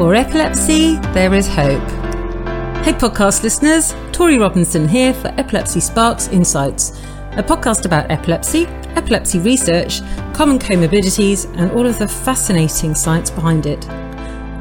For 0.00 0.14
epilepsy, 0.14 0.96
there 1.12 1.34
is 1.34 1.46
hope. 1.46 1.86
Hey, 2.82 2.94
podcast 2.94 3.42
listeners, 3.42 3.94
Tori 4.12 4.38
Robinson 4.38 4.88
here 4.88 5.12
for 5.12 5.28
Epilepsy 5.36 5.80
Sparks 5.80 6.28
Insights, 6.28 6.98
a 7.32 7.42
podcast 7.42 7.84
about 7.84 8.10
epilepsy, 8.10 8.64
epilepsy 8.96 9.40
research, 9.40 10.00
common 10.32 10.58
comorbidities, 10.58 11.54
and 11.58 11.70
all 11.72 11.86
of 11.86 11.98
the 11.98 12.08
fascinating 12.08 12.94
science 12.94 13.30
behind 13.30 13.66
it. 13.66 13.84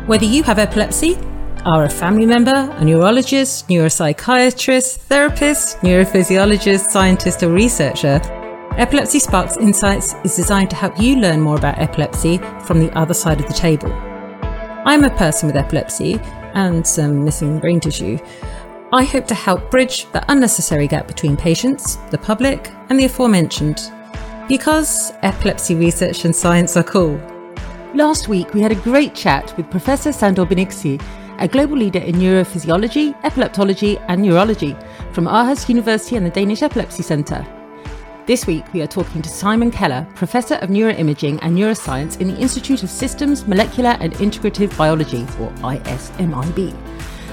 Whether 0.08 0.26
you 0.26 0.44
have 0.44 0.60
epilepsy, 0.60 1.18
are 1.66 1.86
a 1.86 1.90
family 1.90 2.26
member, 2.26 2.70
a 2.76 2.84
neurologist, 2.84 3.70
neuropsychiatrist, 3.70 4.98
therapist, 4.98 5.78
neurophysiologist, 5.78 6.90
scientist, 6.90 7.44
or 7.44 7.54
researcher, 7.54 8.20
Epilepsy 8.78 9.20
Sparks 9.20 9.56
Insights 9.56 10.16
is 10.26 10.36
designed 10.36 10.70
to 10.72 10.76
help 10.76 11.00
you 11.00 11.16
learn 11.16 11.40
more 11.40 11.56
about 11.56 11.80
epilepsy 11.80 12.40
from 12.66 12.82
the 12.82 12.92
other 12.92 13.14
side 13.14 13.40
of 13.40 13.48
the 13.48 13.54
table. 13.54 14.09
I'm 14.86 15.04
a 15.04 15.10
person 15.18 15.48
with 15.48 15.58
epilepsy 15.58 16.20
and 16.54 16.88
some 16.88 17.26
missing 17.26 17.60
brain 17.60 17.80
tissue. 17.80 18.18
I 18.94 19.04
hope 19.04 19.28
to 19.28 19.36
help 19.36 19.70
bridge 19.70 20.10
the 20.14 20.24
unnecessary 20.32 20.88
gap 20.88 21.06
between 21.06 21.36
patients, 21.36 21.98
the 22.12 22.18
public, 22.18 22.72
and 22.90 22.98
the 22.98 23.06
aforementioned. 23.06 23.92
Because 24.48 25.12
epilepsy 25.22 25.76
research 25.76 26.24
and 26.26 26.36
science 26.36 26.78
are 26.78 26.84
cool. 26.84 27.20
Last 27.94 28.30
week, 28.30 28.54
we 28.54 28.62
had 28.62 28.72
a 28.72 28.76
great 28.76 29.14
chat 29.14 29.56
with 29.58 29.70
Professor 29.70 30.12
Sandor 30.12 30.46
Beniczky, 30.46 31.00
a 31.40 31.48
global 31.48 31.78
leader 31.78 32.00
in 32.00 32.16
neurophysiology, 32.16 33.20
epileptology, 33.22 34.04
and 34.08 34.22
neurology 34.22 34.76
from 35.12 35.26
Aarhus 35.26 35.68
University 35.68 36.16
and 36.16 36.26
the 36.26 36.32
Danish 36.32 36.64
Epilepsy 36.64 37.04
Centre. 37.04 37.46
This 38.30 38.46
week, 38.46 38.72
we 38.74 38.84
are 38.84 38.88
talking 38.88 39.24
to 39.24 39.28
Simon 39.28 39.72
Keller, 39.72 40.06
Professor 40.14 40.54
of 40.58 40.70
Neuroimaging 40.70 41.40
and 41.42 41.58
Neuroscience 41.58 42.22
in 42.22 42.28
the 42.28 42.38
Institute 42.40 42.84
of 42.84 42.90
Systems, 42.92 43.48
Molecular 43.48 43.98
and 44.00 44.14
Integrative 44.14 44.78
Biology, 44.78 45.24
or 45.40 45.50
ISMIB, 45.64 46.78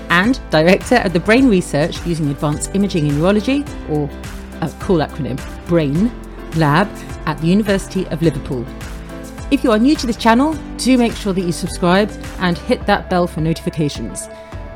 and 0.09 0.40
Director 0.48 0.95
of 1.04 1.12
the 1.12 1.20
Brain 1.20 1.51
Research 1.51 2.01
using 2.07 2.30
Advanced 2.30 2.74
Imaging 2.74 3.09
in 3.09 3.18
Neurology, 3.18 3.62
or 3.90 4.09
uh, 4.09 4.70
a 4.73 4.74
cool 4.80 5.01
acronym, 5.01 5.38
BRAIN, 5.66 6.10
Lab 6.52 6.88
at 7.26 7.37
the 7.42 7.46
University 7.46 8.07
of 8.07 8.23
Liverpool. 8.23 8.65
If 9.51 9.65
you 9.65 9.73
are 9.73 9.79
new 9.79 9.96
to 9.96 10.07
this 10.07 10.16
channel, 10.16 10.54
do 10.79 10.96
make 10.96 11.13
sure 11.13 11.35
that 11.35 11.42
you 11.42 11.52
subscribe 11.52 12.10
and 12.38 12.57
hit 12.57 12.87
that 12.87 13.10
bell 13.10 13.26
for 13.26 13.42
notifications. 13.42 14.29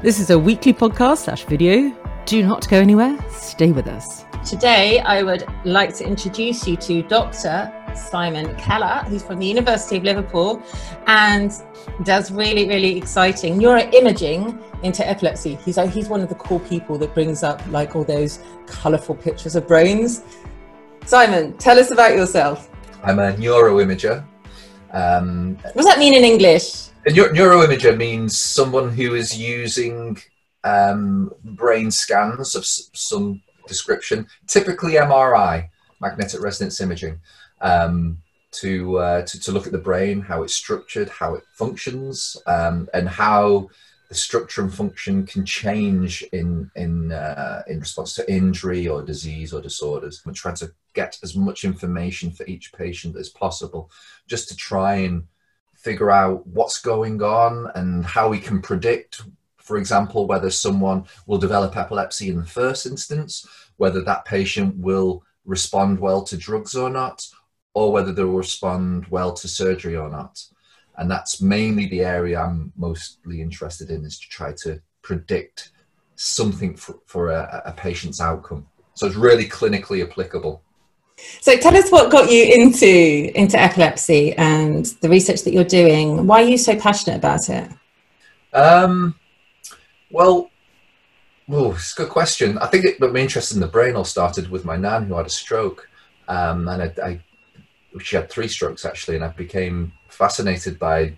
This 0.02 0.20
is 0.20 0.28
a 0.28 0.38
weekly 0.38 0.74
podcast 0.74 1.24
slash 1.24 1.44
video. 1.44 1.96
Do 2.30 2.44
not 2.44 2.68
go 2.68 2.76
anywhere. 2.76 3.18
Stay 3.32 3.72
with 3.72 3.88
us. 3.88 4.24
Today, 4.48 5.00
I 5.00 5.24
would 5.24 5.48
like 5.64 5.92
to 5.96 6.06
introduce 6.06 6.64
you 6.64 6.76
to 6.76 7.02
Dr. 7.02 7.72
Simon 7.96 8.54
Keller, 8.54 9.02
who's 9.08 9.24
from 9.24 9.40
the 9.40 9.46
University 9.46 9.96
of 9.96 10.04
Liverpool 10.04 10.62
and 11.08 11.50
does 12.04 12.30
really, 12.30 12.68
really 12.68 12.96
exciting 12.96 13.58
neuroimaging 13.58 14.62
into 14.84 15.04
epilepsy. 15.04 15.56
He's, 15.64 15.74
he's 15.92 16.08
one 16.08 16.20
of 16.20 16.28
the 16.28 16.36
cool 16.36 16.60
people 16.60 16.98
that 16.98 17.14
brings 17.14 17.42
up 17.42 17.66
like 17.66 17.96
all 17.96 18.04
those 18.04 18.38
colourful 18.68 19.16
pictures 19.16 19.56
of 19.56 19.66
brains. 19.66 20.22
Simon, 21.06 21.56
tell 21.56 21.80
us 21.80 21.90
about 21.90 22.12
yourself. 22.12 22.70
I'm 23.02 23.18
a 23.18 23.32
neuroimager. 23.32 24.24
Um, 24.92 25.56
what 25.56 25.74
does 25.74 25.86
that 25.86 25.98
mean 25.98 26.14
in 26.14 26.22
English? 26.22 26.90
A 27.06 27.10
neuroimager 27.10 27.96
means 27.96 28.38
someone 28.38 28.92
who 28.92 29.16
is 29.16 29.36
using 29.36 30.16
um, 30.64 31.32
brain 31.44 31.90
scans 31.90 32.54
of 32.54 32.64
some 32.64 33.42
description, 33.66 34.26
typically 34.46 34.94
MRI, 34.94 35.68
magnetic 36.00 36.40
resonance 36.42 36.80
imaging, 36.80 37.20
um, 37.60 38.18
to, 38.52 38.98
uh, 38.98 39.22
to, 39.22 39.40
to 39.40 39.52
look 39.52 39.66
at 39.66 39.72
the 39.72 39.78
brain, 39.78 40.20
how 40.20 40.42
it's 40.42 40.54
structured, 40.54 41.08
how 41.08 41.34
it 41.34 41.44
functions, 41.54 42.36
um, 42.46 42.88
and 42.92 43.08
how 43.08 43.68
the 44.10 44.14
structure 44.16 44.60
and 44.62 44.74
function 44.74 45.24
can 45.24 45.46
change 45.46 46.24
in 46.32 46.68
in 46.74 47.12
uh, 47.12 47.62
in 47.68 47.78
response 47.78 48.12
to 48.14 48.30
injury 48.30 48.88
or 48.88 49.02
disease 49.02 49.54
or 49.54 49.62
disorders. 49.62 50.22
We're 50.26 50.32
trying 50.32 50.56
to 50.56 50.72
get 50.94 51.16
as 51.22 51.36
much 51.36 51.64
information 51.64 52.32
for 52.32 52.44
each 52.46 52.72
patient 52.72 53.16
as 53.16 53.28
possible, 53.28 53.88
just 54.26 54.48
to 54.48 54.56
try 54.56 54.96
and 54.96 55.28
figure 55.74 56.10
out 56.10 56.44
what's 56.44 56.80
going 56.80 57.22
on 57.22 57.70
and 57.76 58.04
how 58.04 58.28
we 58.28 58.40
can 58.40 58.60
predict 58.60 59.22
for 59.70 59.76
example, 59.76 60.26
whether 60.26 60.50
someone 60.50 61.04
will 61.28 61.38
develop 61.38 61.76
epilepsy 61.76 62.28
in 62.28 62.40
the 62.40 62.44
first 62.44 62.86
instance, 62.86 63.46
whether 63.76 64.02
that 64.02 64.24
patient 64.24 64.76
will 64.76 65.22
respond 65.44 66.00
well 66.00 66.24
to 66.24 66.36
drugs 66.36 66.74
or 66.74 66.90
not, 66.90 67.24
or 67.72 67.92
whether 67.92 68.12
they 68.12 68.24
will 68.24 68.38
respond 68.38 69.06
well 69.10 69.32
to 69.32 69.46
surgery 69.46 69.96
or 69.96 70.10
not. 70.10 70.42
And 70.98 71.08
that's 71.08 71.40
mainly 71.40 71.86
the 71.86 72.00
area 72.00 72.40
I'm 72.40 72.72
mostly 72.76 73.40
interested 73.40 73.90
in 73.90 74.04
is 74.04 74.18
to 74.18 74.28
try 74.28 74.52
to 74.64 74.82
predict 75.02 75.70
something 76.16 76.74
for, 76.74 76.98
for 77.06 77.30
a, 77.30 77.62
a 77.66 77.72
patient's 77.72 78.20
outcome. 78.20 78.66
So 78.94 79.06
it's 79.06 79.14
really 79.14 79.46
clinically 79.46 80.02
applicable. 80.02 80.64
So 81.42 81.56
tell 81.56 81.76
us 81.76 81.92
what 81.92 82.10
got 82.10 82.28
you 82.28 82.42
into 82.42 83.30
into 83.40 83.56
epilepsy 83.56 84.32
and 84.32 84.86
the 85.00 85.08
research 85.08 85.42
that 85.42 85.52
you're 85.52 85.62
doing. 85.62 86.26
Why 86.26 86.42
are 86.42 86.48
you 86.48 86.58
so 86.58 86.74
passionate 86.74 87.18
about 87.18 87.48
it? 87.48 87.70
Um, 88.52 89.14
well, 90.10 90.50
oh, 91.50 91.72
it's 91.72 91.92
a 91.92 92.02
good 92.02 92.10
question. 92.10 92.58
I 92.58 92.66
think 92.66 92.84
it, 92.84 93.00
my 93.00 93.08
interest 93.20 93.52
in 93.52 93.60
the 93.60 93.66
brain 93.66 93.96
all 93.96 94.04
started 94.04 94.50
with 94.50 94.64
my 94.64 94.76
nan 94.76 95.06
who 95.06 95.14
had 95.14 95.26
a 95.26 95.30
stroke, 95.30 95.88
um, 96.28 96.68
and 96.68 96.82
I, 96.82 96.92
I, 97.02 97.20
she 98.00 98.16
had 98.16 98.30
three 98.30 98.48
strokes 98.48 98.84
actually, 98.84 99.16
and 99.16 99.24
I 99.24 99.28
became 99.28 99.92
fascinated 100.08 100.78
by 100.78 101.14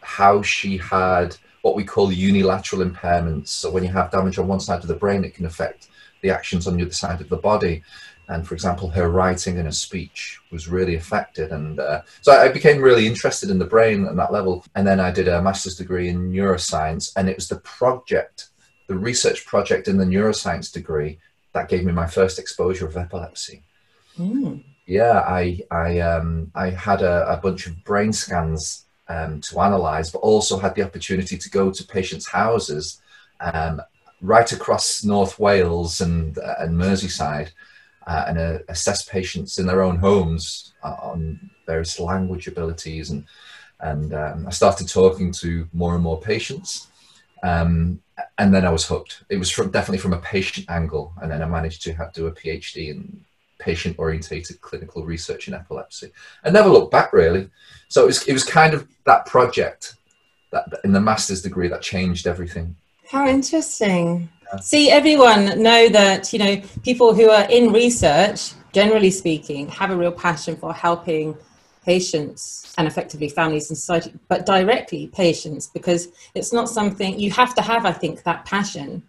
how 0.00 0.42
she 0.42 0.78
had 0.78 1.36
what 1.66 1.74
we 1.74 1.82
call 1.82 2.12
unilateral 2.12 2.88
impairments. 2.88 3.48
So 3.48 3.72
when 3.72 3.82
you 3.82 3.90
have 3.90 4.12
damage 4.12 4.38
on 4.38 4.46
one 4.46 4.60
side 4.60 4.82
of 4.82 4.86
the 4.86 4.94
brain, 4.94 5.24
it 5.24 5.34
can 5.34 5.46
affect 5.46 5.88
the 6.22 6.30
actions 6.30 6.68
on 6.68 6.76
the 6.76 6.84
other 6.84 6.92
side 6.92 7.20
of 7.20 7.28
the 7.28 7.36
body. 7.36 7.82
And 8.28 8.46
for 8.46 8.54
example, 8.54 8.88
her 8.90 9.08
writing 9.08 9.56
and 9.56 9.66
her 9.66 9.72
speech 9.72 10.38
was 10.52 10.68
really 10.68 10.94
affected. 10.94 11.50
And 11.50 11.80
uh, 11.80 12.02
so 12.20 12.30
I 12.30 12.50
became 12.50 12.80
really 12.80 13.08
interested 13.08 13.50
in 13.50 13.58
the 13.58 13.64
brain 13.64 14.06
at 14.06 14.14
that 14.14 14.32
level. 14.32 14.64
And 14.76 14.86
then 14.86 15.00
I 15.00 15.10
did 15.10 15.26
a 15.26 15.42
master's 15.42 15.74
degree 15.74 16.08
in 16.08 16.30
neuroscience, 16.30 17.12
and 17.16 17.28
it 17.28 17.34
was 17.34 17.48
the 17.48 17.56
project, 17.56 18.50
the 18.86 18.96
research 18.96 19.44
project 19.44 19.88
in 19.88 19.98
the 19.98 20.04
neuroscience 20.04 20.72
degree 20.72 21.18
that 21.52 21.68
gave 21.68 21.84
me 21.84 21.90
my 21.90 22.06
first 22.06 22.38
exposure 22.38 22.86
of 22.86 22.96
epilepsy. 22.96 23.64
Mm. 24.16 24.62
Yeah, 24.86 25.18
I 25.26 25.60
I 25.72 25.98
um, 25.98 26.52
I 26.54 26.70
had 26.70 27.02
a, 27.02 27.28
a, 27.28 27.36
bunch 27.38 27.66
of 27.66 27.82
brain 27.82 28.12
scans 28.12 28.85
um, 29.08 29.40
to 29.42 29.60
analyze, 29.60 30.10
but 30.10 30.18
also 30.18 30.58
had 30.58 30.74
the 30.74 30.82
opportunity 30.82 31.36
to 31.38 31.50
go 31.50 31.70
to 31.70 31.84
patients' 31.84 32.28
houses 32.28 33.00
um, 33.40 33.80
right 34.20 34.50
across 34.52 35.04
North 35.04 35.38
Wales 35.38 36.00
and 36.00 36.38
uh, 36.38 36.54
and 36.58 36.76
Merseyside 36.76 37.50
uh, 38.06 38.24
and 38.28 38.38
uh, 38.38 38.58
assess 38.68 39.04
patients 39.04 39.58
in 39.58 39.66
their 39.66 39.82
own 39.82 39.96
homes 39.96 40.72
uh, 40.82 40.96
on 41.02 41.50
various 41.66 41.98
language 41.98 42.46
abilities. 42.46 43.10
And, 43.10 43.24
and 43.80 44.14
um, 44.14 44.46
I 44.46 44.50
started 44.50 44.88
talking 44.88 45.32
to 45.32 45.68
more 45.72 45.94
and 45.94 46.02
more 46.02 46.20
patients. 46.20 46.88
Um, 47.42 48.00
and 48.38 48.54
then 48.54 48.64
I 48.64 48.70
was 48.70 48.86
hooked. 48.86 49.24
It 49.28 49.36
was 49.36 49.50
from, 49.50 49.70
definitely 49.70 49.98
from 49.98 50.12
a 50.12 50.18
patient 50.18 50.70
angle. 50.70 51.12
And 51.20 51.30
then 51.30 51.42
I 51.42 51.46
managed 51.46 51.82
to 51.82 51.92
have, 51.94 52.12
do 52.12 52.28
a 52.28 52.32
PhD 52.32 52.90
in 52.90 53.24
patient 53.70 53.94
orientated 53.98 54.56
clinical 54.68 55.00
research 55.04 55.42
in 55.48 55.54
epilepsy. 55.54 56.08
I 56.44 56.50
never 56.50 56.70
looked 56.74 56.92
back 56.98 57.12
really. 57.12 57.50
So 57.88 58.04
it 58.04 58.06
was, 58.06 58.18
it 58.30 58.32
was 58.32 58.44
kind 58.44 58.72
of 58.74 58.80
that 59.10 59.26
project 59.26 59.96
that 60.52 60.64
in 60.84 60.92
the 60.92 61.00
master's 61.10 61.42
degree 61.42 61.68
that 61.68 61.82
changed 61.82 62.26
everything. 62.26 62.76
How 63.10 63.26
interesting. 63.38 64.28
See, 64.62 64.90
everyone 64.90 65.42
know 65.60 65.88
that, 65.88 66.32
you 66.32 66.38
know, 66.38 66.54
people 66.88 67.14
who 67.18 67.28
are 67.36 67.46
in 67.50 67.72
research, 67.72 68.52
generally 68.72 69.10
speaking, 69.10 69.68
have 69.80 69.90
a 69.90 69.96
real 69.96 70.12
passion 70.12 70.54
for 70.56 70.72
helping 70.72 71.36
patients 71.84 72.72
and 72.78 72.86
effectively 72.86 73.28
families 73.28 73.70
and 73.70 73.76
society, 73.78 74.12
but 74.28 74.46
directly 74.46 75.02
patients, 75.24 75.64
because 75.78 76.08
it's 76.34 76.52
not 76.52 76.68
something 76.68 77.18
you 77.18 77.30
have 77.30 77.52
to 77.58 77.62
have, 77.62 77.84
I 77.92 77.94
think, 78.02 78.22
that 78.22 78.44
passion 78.44 79.02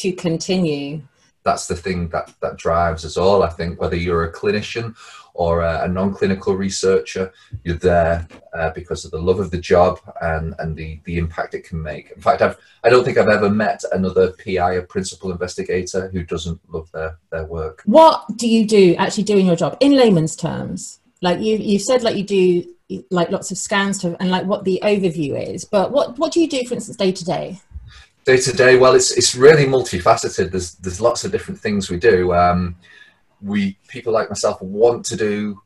to 0.00 0.12
continue. 0.12 1.02
That's 1.42 1.66
the 1.66 1.76
thing 1.76 2.08
that, 2.10 2.34
that 2.40 2.58
drives 2.58 3.04
us 3.04 3.16
all, 3.16 3.42
I 3.42 3.48
think, 3.48 3.80
whether 3.80 3.96
you're 3.96 4.24
a 4.24 4.32
clinician 4.32 4.94
or 5.34 5.62
a, 5.62 5.84
a 5.84 5.88
non-clinical 5.88 6.54
researcher, 6.54 7.32
you're 7.64 7.76
there 7.76 8.28
uh, 8.52 8.70
because 8.70 9.04
of 9.04 9.10
the 9.10 9.18
love 9.18 9.40
of 9.40 9.50
the 9.50 9.58
job 9.58 10.00
and, 10.20 10.54
and 10.58 10.76
the, 10.76 11.00
the 11.04 11.16
impact 11.18 11.54
it 11.54 11.64
can 11.64 11.80
make. 11.82 12.10
In 12.10 12.20
fact, 12.20 12.42
I've, 12.42 12.58
I 12.84 12.90
don't 12.90 13.04
think 13.04 13.16
I've 13.16 13.28
ever 13.28 13.48
met 13.48 13.82
another 13.92 14.32
PI, 14.32 14.74
a 14.74 14.82
principal 14.82 15.30
investigator, 15.30 16.08
who 16.08 16.24
doesn't 16.24 16.60
love 16.68 16.90
their, 16.92 17.18
their 17.30 17.46
work. 17.46 17.82
What 17.86 18.24
do 18.36 18.48
you 18.48 18.66
do 18.66 18.94
actually 18.98 19.24
doing 19.24 19.46
your 19.46 19.56
job 19.56 19.76
in 19.80 19.92
layman's 19.92 20.36
terms? 20.36 21.00
Like 21.22 21.40
you, 21.40 21.56
you 21.56 21.78
said, 21.78 22.02
like 22.02 22.16
you 22.16 22.24
do 22.24 22.74
like 23.10 23.30
lots 23.30 23.50
of 23.50 23.58
scans 23.58 23.98
to, 23.98 24.16
and 24.20 24.30
like 24.30 24.46
what 24.46 24.64
the 24.64 24.80
overview 24.82 25.40
is, 25.54 25.64
but 25.64 25.92
what, 25.92 26.18
what 26.18 26.32
do 26.32 26.40
you 26.40 26.48
do, 26.48 26.66
for 26.66 26.74
instance, 26.74 26.96
day 26.96 27.12
to 27.12 27.24
day? 27.24 27.60
Day 28.24 28.36
to 28.36 28.52
day, 28.52 28.76
well, 28.78 28.94
it's, 28.94 29.10
it's 29.16 29.34
really 29.34 29.64
multifaceted. 29.66 30.50
There's, 30.50 30.74
there's 30.74 31.00
lots 31.00 31.24
of 31.24 31.32
different 31.32 31.58
things 31.58 31.90
we 31.90 31.98
do. 31.98 32.32
Um, 32.34 32.76
we 33.42 33.78
people 33.88 34.12
like 34.12 34.28
myself 34.28 34.60
want 34.60 35.06
to 35.06 35.16
do 35.16 35.60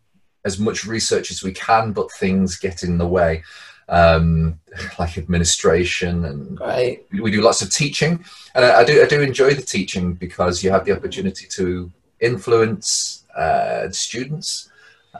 as 0.45 0.59
much 0.61 0.85
research 0.85 1.31
as 1.33 1.43
we 1.43 1.53
can, 1.53 1.93
but 1.93 2.13
things 2.13 2.57
get 2.57 2.83
in 2.85 2.99
the 2.99 3.07
way. 3.09 3.43
um, 3.89 4.59
like 4.99 5.19
administration, 5.19 6.25
and 6.25 6.59
Right. 6.61 7.05
we 7.13 7.31
do 7.31 7.43
lots 7.43 7.61
of 7.61 7.71
teaching. 7.71 8.25
And 8.55 8.65
I, 8.65 8.81
I 8.81 8.85
do 8.85 9.03
I 9.03 9.07
do 9.07 9.21
enjoy 9.21 9.53
the 9.55 9.63
teaching 9.63 10.15
because 10.15 10.63
you 10.65 10.71
have 10.71 10.85
the 10.87 10.93
opportunity 10.97 11.47
to 11.57 11.91
influence 12.21 13.25
uh, 13.37 13.91
students. 13.91 14.71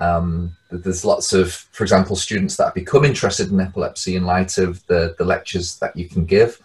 Um, 0.01 0.57
there's 0.71 1.05
lots 1.05 1.33
of, 1.33 1.53
for 1.53 1.85
example, 1.85 2.17
students 2.17 2.57
that 2.57 2.75
become 2.75 3.05
interested 3.05 3.51
in 3.53 3.61
epilepsy 3.61 4.17
in 4.17 4.25
light 4.25 4.57
of 4.59 4.85
the, 4.87 5.15
the 5.19 5.25
lectures 5.25 5.77
that 5.81 5.95
you 5.97 6.09
can 6.09 6.25
give. 6.25 6.61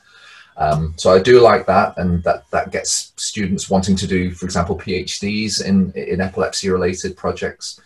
Um, 0.60 0.94
so 0.98 1.12
I 1.12 1.20
do 1.20 1.40
like 1.40 1.66
that, 1.66 1.98
and 1.98 2.22
that, 2.24 2.44
that 2.52 2.72
gets 2.72 3.14
students 3.16 3.70
wanting 3.70 3.96
to 3.96 4.06
do, 4.06 4.32
for 4.32 4.46
example, 4.46 4.78
PhDs 4.78 5.66
in, 5.66 5.92
in 5.94 6.22
epilepsy 6.22 6.70
related 6.70 7.16
projects. 7.16 7.80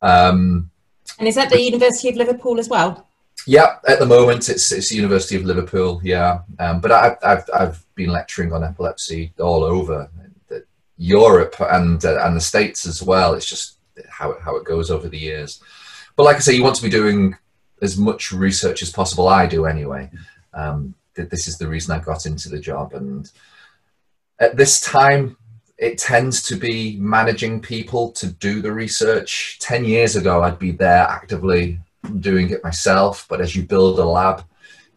Um, 0.00 0.70
And 1.18 1.28
is 1.28 1.34
that 1.34 1.50
the 1.50 1.60
University 1.60 2.08
of 2.08 2.16
Liverpool 2.16 2.58
as 2.58 2.68
well? 2.68 3.06
yeah, 3.46 3.78
at 3.88 3.98
the 3.98 4.06
moment 4.06 4.48
it's 4.48 4.70
it's 4.70 4.90
the 4.90 4.96
University 4.96 5.36
of 5.36 5.44
Liverpool. 5.44 6.00
Yeah, 6.04 6.40
um, 6.58 6.80
but 6.80 6.92
I, 6.92 7.16
I've 7.24 7.44
I've 7.52 7.84
been 7.94 8.10
lecturing 8.10 8.52
on 8.52 8.62
epilepsy 8.62 9.32
all 9.40 9.64
over 9.64 10.08
Europe 10.96 11.56
and 11.60 12.04
uh, 12.04 12.24
and 12.24 12.36
the 12.36 12.40
States 12.40 12.86
as 12.86 13.02
well. 13.02 13.34
It's 13.34 13.48
just 13.48 13.78
how 14.08 14.32
it, 14.32 14.40
how 14.42 14.56
it 14.56 14.64
goes 14.64 14.90
over 14.90 15.08
the 15.08 15.18
years. 15.18 15.60
But 16.16 16.24
like 16.24 16.36
I 16.36 16.40
say, 16.40 16.54
you 16.54 16.62
want 16.62 16.76
to 16.76 16.82
be 16.82 16.90
doing 16.90 17.36
as 17.80 17.96
much 17.96 18.30
research 18.30 18.82
as 18.82 18.92
possible. 18.92 19.28
I 19.28 19.46
do 19.46 19.66
anyway. 19.66 20.10
Um, 20.54 20.94
th- 21.14 21.28
this 21.28 21.46
is 21.48 21.58
the 21.58 21.68
reason 21.68 21.94
I 21.94 22.02
got 22.02 22.26
into 22.26 22.48
the 22.48 22.58
job, 22.58 22.94
and 22.94 23.30
at 24.38 24.56
this 24.56 24.80
time, 24.80 25.36
it 25.78 25.98
tends 25.98 26.42
to 26.44 26.56
be 26.56 26.96
managing 26.98 27.60
people 27.60 28.12
to 28.12 28.26
do 28.28 28.60
the 28.62 28.72
research. 28.72 29.58
Ten 29.60 29.84
years 29.84 30.16
ago, 30.16 30.42
I'd 30.42 30.58
be 30.58 30.70
there 30.72 31.02
actively 31.08 31.78
doing 32.20 32.50
it 32.50 32.62
myself. 32.64 33.26
But 33.28 33.40
as 33.40 33.54
you 33.56 33.62
build 33.64 33.98
a 33.98 34.04
lab, 34.04 34.44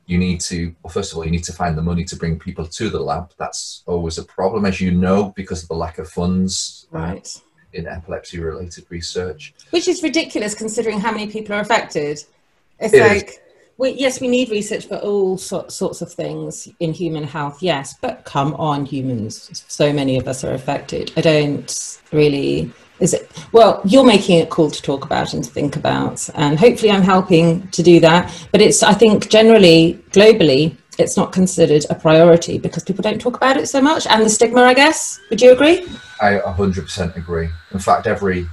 you 0.07 0.17
need 0.19 0.39
to, 0.41 0.75
well, 0.83 0.91
first 0.93 1.11
of 1.11 1.17
all, 1.17 1.25
you 1.25 1.31
need 1.31 1.43
to 1.45 1.53
find 1.53 1.75
the 1.77 1.81
money 1.81 2.03
to 2.05 2.15
bring 2.15 2.37
people 2.37 2.65
to 2.67 2.89
the 2.89 2.99
lab. 2.99 3.31
That's 3.37 3.83
always 3.87 4.17
a 4.19 4.23
problem, 4.23 4.65
as 4.65 4.79
you 4.79 4.91
know, 4.91 5.33
because 5.35 5.63
of 5.63 5.69
the 5.69 5.75
lack 5.75 5.97
of 5.97 6.07
funds 6.09 6.87
uh, 6.93 6.99
Right. 6.99 7.41
in 7.73 7.87
epilepsy 7.87 8.39
related 8.39 8.85
research. 8.89 9.53
Which 9.71 9.87
is 9.87 10.03
ridiculous 10.03 10.53
considering 10.53 10.99
how 10.99 11.11
many 11.11 11.27
people 11.27 11.55
are 11.55 11.61
affected. 11.61 12.23
It's 12.79 12.93
It 12.93 13.27
is. 13.29 13.39
We, 13.77 13.91
yes, 13.91 14.21
we 14.21 14.27
need 14.27 14.49
research 14.49 14.87
for 14.87 14.97
all 14.97 15.37
sort, 15.37 15.71
sorts 15.71 16.01
of 16.01 16.11
things 16.11 16.67
in 16.79 16.93
human 16.93 17.23
health, 17.23 17.61
yes, 17.61 17.95
but 17.99 18.23
come 18.23 18.53
on, 18.55 18.85
humans. 18.85 19.63
So 19.67 19.91
many 19.91 20.17
of 20.17 20.27
us 20.27 20.43
are 20.43 20.53
affected. 20.53 21.11
I 21.17 21.21
don't 21.21 21.99
really. 22.11 22.71
Is 23.01 23.13
it 23.13 23.29
well? 23.51 23.81
You're 23.83 24.05
making 24.05 24.39
it 24.39 24.49
cool 24.49 24.71
to 24.71 24.81
talk 24.81 25.03
about 25.03 25.33
and 25.33 25.43
to 25.43 25.49
think 25.49 25.75
about, 25.75 26.29
and 26.35 26.57
hopefully, 26.57 26.91
I'm 26.91 27.01
helping 27.01 27.67
to 27.69 27.83
do 27.83 27.99
that. 27.99 28.33
But 28.53 28.61
it's, 28.61 28.83
I 28.83 28.93
think, 28.93 29.29
generally, 29.29 30.01
globally, 30.11 30.77
it's 30.97 31.17
not 31.17 31.33
considered 31.33 31.85
a 31.89 31.95
priority 31.95 32.57
because 32.57 32.83
people 32.83 33.01
don't 33.01 33.19
talk 33.19 33.35
about 33.35 33.57
it 33.57 33.67
so 33.67 33.81
much, 33.81 34.07
and 34.07 34.23
the 34.23 34.29
stigma, 34.29 34.61
I 34.61 34.73
guess. 34.73 35.19
Would 35.29 35.41
you 35.41 35.51
agree? 35.51 35.85
I 36.21 36.39
100% 36.39 37.17
agree. 37.17 37.49
In 37.71 37.79
fact, 37.79 38.07
every 38.07 38.47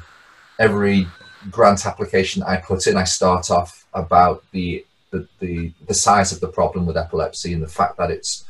every 0.59 1.07
grant 1.53 1.87
application 1.87 2.43
I 2.43 2.57
put 2.57 2.89
in, 2.89 2.97
I 2.97 3.05
start 3.05 3.49
off 3.51 3.87
about 3.95 4.43
the 4.51 4.85
the, 5.13 5.29
the, 5.39 5.73
the 5.87 5.95
size 5.95 6.33
of 6.33 6.41
the 6.41 6.49
problem 6.49 6.87
with 6.87 6.97
epilepsy 6.97 7.53
and 7.53 7.63
the 7.63 7.69
fact 7.69 7.97
that 7.99 8.11
it's 8.11 8.45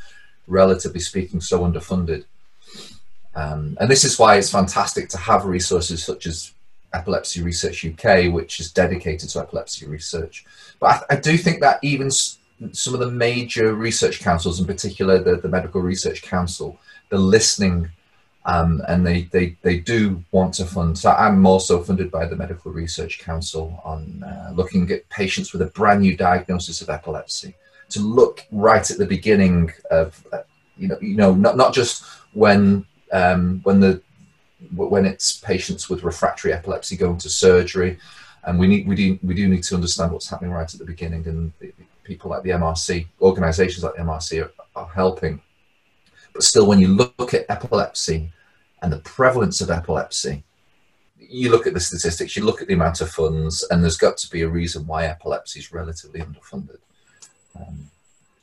relatively 0.47 1.01
speaking 1.01 1.41
so 1.41 1.61
underfunded. 1.61 2.25
Um, 3.35 3.77
and 3.81 3.91
this 3.91 4.05
is 4.05 4.19
why 4.19 4.37
it's 4.37 4.51
fantastic 4.51 5.09
to 5.11 5.19
have 5.19 5.45
resources 5.45 6.03
such 6.03 6.27
as 6.27 6.55
Epilepsy 6.95 7.43
Research 7.43 7.85
UK, 7.85 8.33
which 8.33 8.61
is 8.61 8.71
dedicated 8.71 9.29
to 9.31 9.41
epilepsy 9.41 9.87
research. 9.87 10.45
But 10.79 11.05
I, 11.11 11.15
I 11.15 11.17
do 11.17 11.37
think 11.37 11.61
that 11.61 11.79
even 11.83 12.11
some 12.11 12.95
of 12.95 13.01
the 13.01 13.11
major 13.11 13.75
research 13.75 14.21
councils, 14.21 14.61
in 14.61 14.67
particular 14.67 15.19
the, 15.19 15.37
the 15.37 15.49
Medical 15.49 15.81
Research 15.81 16.23
Council, 16.23 16.79
they're 17.09 17.19
listening 17.19 17.91
um, 18.45 18.83
and 18.89 19.07
they, 19.07 19.23
they, 19.25 19.57
they 19.63 19.79
do 19.79 20.23
want 20.33 20.55
to 20.55 20.65
fund. 20.65 20.99
So 20.99 21.11
I'm 21.11 21.47
also 21.47 21.83
funded 21.83 22.11
by 22.11 22.27
the 22.27 22.37
Medical 22.37 22.73
Research 22.73 23.21
Council 23.21 23.81
on 23.85 24.23
uh, 24.25 24.53
looking 24.55 24.91
at 24.91 25.09
patients 25.11 25.53
with 25.53 25.63
a 25.63 25.67
brand 25.67 26.01
new 26.01 26.17
diagnosis 26.17 26.83
of 26.83 26.91
epilepsy 26.91 27.55
to 27.91 28.01
look 28.01 28.45
right 28.51 28.91
at 28.91 28.99
the 28.99 29.07
beginning 29.07 29.71
of, 29.91 30.27
uh, 30.33 30.43
you 30.77 30.89
know, 30.89 30.99
you 31.01 31.17
know, 31.17 31.35
not, 31.35 31.57
not 31.57 31.73
just 31.73 32.05
when 32.33 32.87
um, 33.13 33.61
when 33.63 33.79
the 33.79 34.01
when 34.75 35.05
it's 35.05 35.33
patients 35.33 35.89
with 35.89 36.03
refractory 36.03 36.53
epilepsy 36.53 36.97
going 36.97 37.19
to 37.19 37.29
surgery, 37.29 37.99
and 38.45 38.59
we 38.59 38.67
need 38.67 38.89
we 38.89 38.97
do 38.97 39.19
we 39.23 39.35
do 39.35 39.49
need 39.49 39.63
to 39.65 39.75
understand 39.75 40.13
what's 40.13 40.29
happening 40.29 40.51
right 40.51 40.73
at 40.73 40.79
the 40.79 40.87
beginning, 40.87 41.27
and 41.29 41.53
people 42.05 42.31
like 42.31 42.43
the 42.43 42.51
MRC, 42.51 43.07
organisations 43.21 43.85
like 43.85 43.95
the 43.95 44.03
MRC 44.03 44.45
are, 44.45 44.53
are 44.75 44.89
helping. 44.89 45.41
But 46.33 46.43
still, 46.43 46.67
when 46.67 46.81
you 46.81 46.89
look 46.89 47.35
at 47.35 47.47
epilepsy 47.49 48.33
and 48.81 48.93
the 48.93 48.99
prevalence 48.99 49.61
of 49.61 49.71
epilepsy, 49.71 50.45
you 51.19 51.51
look 51.51 51.67
at 51.67 51.75
the 51.75 51.81
statistics, 51.81 52.37
you 52.37 52.45
look 52.45 52.61
at 52.61 52.69
the 52.69 52.75
amount 52.75 53.01
of 53.01 53.11
funds, 53.11 53.65
and 53.71 53.83
there's 53.83 53.97
got 53.97 54.17
to 54.19 54.31
be 54.31 54.43
a 54.43 54.49
reason 54.49 54.87
why 54.87 55.07
epilepsy 55.07 55.61
is 55.61 55.73
relatively 55.73 56.21
underfunded. 56.21 56.79
Um, 57.55 57.91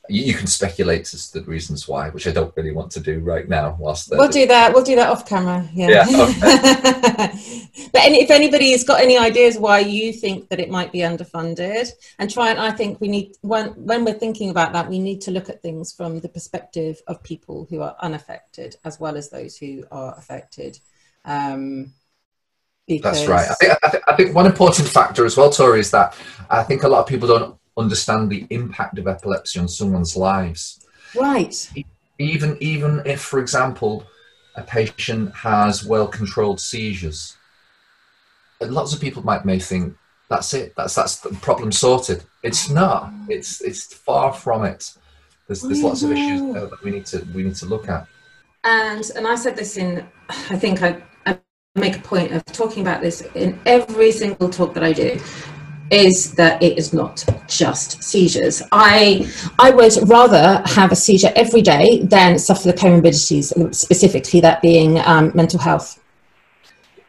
you, 0.08 0.24
you 0.24 0.34
can 0.34 0.46
speculate 0.46 1.12
as 1.14 1.30
to 1.30 1.40
the 1.40 1.46
reasons 1.46 1.86
why, 1.86 2.10
which 2.10 2.26
I 2.26 2.30
don't 2.32 2.54
really 2.56 2.72
want 2.72 2.90
to 2.92 3.00
do 3.00 3.20
right 3.20 3.48
now. 3.48 3.76
Whilst 3.78 4.10
We'll 4.10 4.28
do 4.28 4.46
that. 4.46 4.72
We'll 4.72 4.84
do 4.84 4.96
that 4.96 5.08
off 5.08 5.28
camera. 5.28 5.68
Yeah. 5.72 6.06
Yeah, 6.08 6.26
but 7.92 8.02
any, 8.02 8.22
if 8.22 8.30
anybody 8.30 8.72
has 8.72 8.84
got 8.84 9.00
any 9.00 9.18
ideas 9.18 9.58
why 9.58 9.80
you 9.80 10.12
think 10.12 10.48
that 10.48 10.60
it 10.60 10.70
might 10.70 10.92
be 10.92 11.00
underfunded, 11.00 11.90
and 12.18 12.30
try 12.30 12.50
and 12.50 12.58
I 12.58 12.70
think 12.70 13.00
we 13.00 13.08
need 13.08 13.36
when 13.42 13.68
when 13.70 14.04
we're 14.04 14.14
thinking 14.14 14.50
about 14.50 14.72
that, 14.72 14.88
we 14.88 14.98
need 14.98 15.20
to 15.22 15.30
look 15.30 15.48
at 15.48 15.62
things 15.62 15.92
from 15.92 16.20
the 16.20 16.28
perspective 16.28 17.00
of 17.06 17.22
people 17.22 17.66
who 17.68 17.82
are 17.82 17.96
unaffected 18.00 18.76
as 18.84 18.98
well 18.98 19.16
as 19.16 19.30
those 19.30 19.56
who 19.56 19.84
are 19.90 20.14
affected. 20.16 20.78
Um, 21.24 21.92
because 22.88 23.18
That's 23.18 23.28
right. 23.28 23.48
I 23.48 23.54
think, 23.54 23.72
I, 23.84 23.88
think, 23.88 24.04
I 24.08 24.16
think 24.16 24.34
one 24.34 24.46
important 24.46 24.88
factor 24.88 25.24
as 25.24 25.36
well, 25.36 25.50
Tori, 25.50 25.78
is 25.78 25.92
that 25.92 26.16
I 26.48 26.64
think 26.64 26.82
a 26.82 26.88
lot 26.88 27.00
of 27.00 27.06
people 27.06 27.28
don't 27.28 27.59
understand 27.80 28.30
the 28.30 28.46
impact 28.50 28.98
of 28.98 29.06
epilepsy 29.06 29.58
on 29.58 29.68
someone's 29.68 30.16
lives. 30.16 30.86
right. 31.18 31.70
Even 32.18 32.58
even 32.60 33.02
if, 33.06 33.22
for 33.22 33.38
example, 33.38 34.04
a 34.54 34.62
patient 34.62 35.34
has 35.34 35.84
well-controlled 35.84 36.60
seizures, 36.60 37.36
lots 38.60 38.92
of 38.92 39.00
people 39.00 39.22
might 39.22 39.44
may 39.44 39.58
think 39.58 39.96
that's 40.28 40.54
it. 40.54 40.74
That's 40.76 40.94
that's 40.94 41.16
the 41.16 41.30
problem 41.36 41.72
sorted. 41.72 42.24
It's 42.42 42.70
not. 42.70 43.12
It's 43.28 43.60
it's 43.60 43.92
far 43.92 44.32
from 44.32 44.64
it. 44.64 44.92
There's 45.46 45.62
there's 45.62 45.82
lots 45.82 46.02
of 46.02 46.12
issues 46.12 46.40
there 46.54 46.66
that 46.66 46.82
we 46.84 46.92
need 46.92 47.06
to 47.06 47.26
we 47.34 47.42
need 47.42 47.56
to 47.56 47.66
look 47.66 47.88
at. 47.88 48.06
And 48.64 49.10
and 49.16 49.26
I 49.26 49.34
said 49.34 49.56
this 49.56 49.76
in 49.76 50.06
I 50.28 50.56
think 50.56 50.82
I, 50.82 51.02
I 51.26 51.38
make 51.74 51.96
a 51.96 52.00
point 52.00 52.32
of 52.32 52.44
talking 52.46 52.82
about 52.82 53.02
this 53.02 53.22
in 53.34 53.58
every 53.66 54.12
single 54.12 54.48
talk 54.48 54.74
that 54.74 54.84
I 54.84 54.92
do 54.92 55.18
is 55.90 56.32
that 56.34 56.62
it 56.62 56.78
is 56.78 56.92
not 56.92 57.24
just 57.48 58.02
seizures. 58.02 58.62
I 58.72 59.30
I 59.58 59.70
would 59.70 59.92
rather 60.08 60.62
have 60.66 60.92
a 60.92 60.96
seizure 60.96 61.32
every 61.34 61.62
day 61.62 62.02
than 62.02 62.38
suffer 62.38 62.68
the 62.68 62.74
comorbidities, 62.74 63.74
specifically 63.74 64.40
that 64.40 64.62
being 64.62 64.98
um, 65.00 65.32
mental 65.34 65.58
health. 65.58 66.00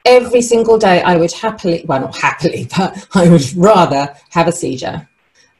Every 0.03 0.41
single 0.41 0.79
day, 0.79 1.01
I 1.03 1.15
would 1.15 1.31
happily, 1.31 1.85
well, 1.87 2.01
not 2.01 2.17
happily, 2.17 2.67
but 2.77 3.07
I 3.13 3.29
would 3.29 3.53
rather 3.55 4.15
have 4.31 4.47
a 4.47 4.51
seizure. 4.51 5.07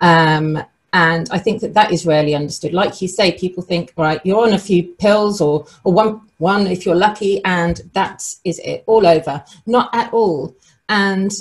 Um, 0.02 0.64
and 0.94 1.30
I 1.32 1.38
think 1.38 1.62
that 1.62 1.74
that 1.76 1.92
is 1.92 2.06
rarely 2.06 2.36
understood. 2.36 2.74
Like 2.74 3.02
you 3.02 3.08
say, 3.08 3.32
people 3.38 3.64
think, 3.64 3.94
right, 3.96 4.20
you're 4.26 4.44
on 4.46 4.54
a 4.54 4.60
few 4.60 4.84
pills 4.84 5.40
or, 5.40 5.66
or 5.84 5.94
one, 5.94 6.22
one 6.40 6.68
if 6.68 6.86
you're 6.86 6.96
lucky, 6.96 7.44
and 7.46 7.80
that 7.94 8.24
is 8.44 8.60
it, 8.60 8.84
all 8.88 9.08
over. 9.08 9.44
Not 9.66 9.90
at 9.94 10.12
all. 10.12 10.56
And 10.90 11.32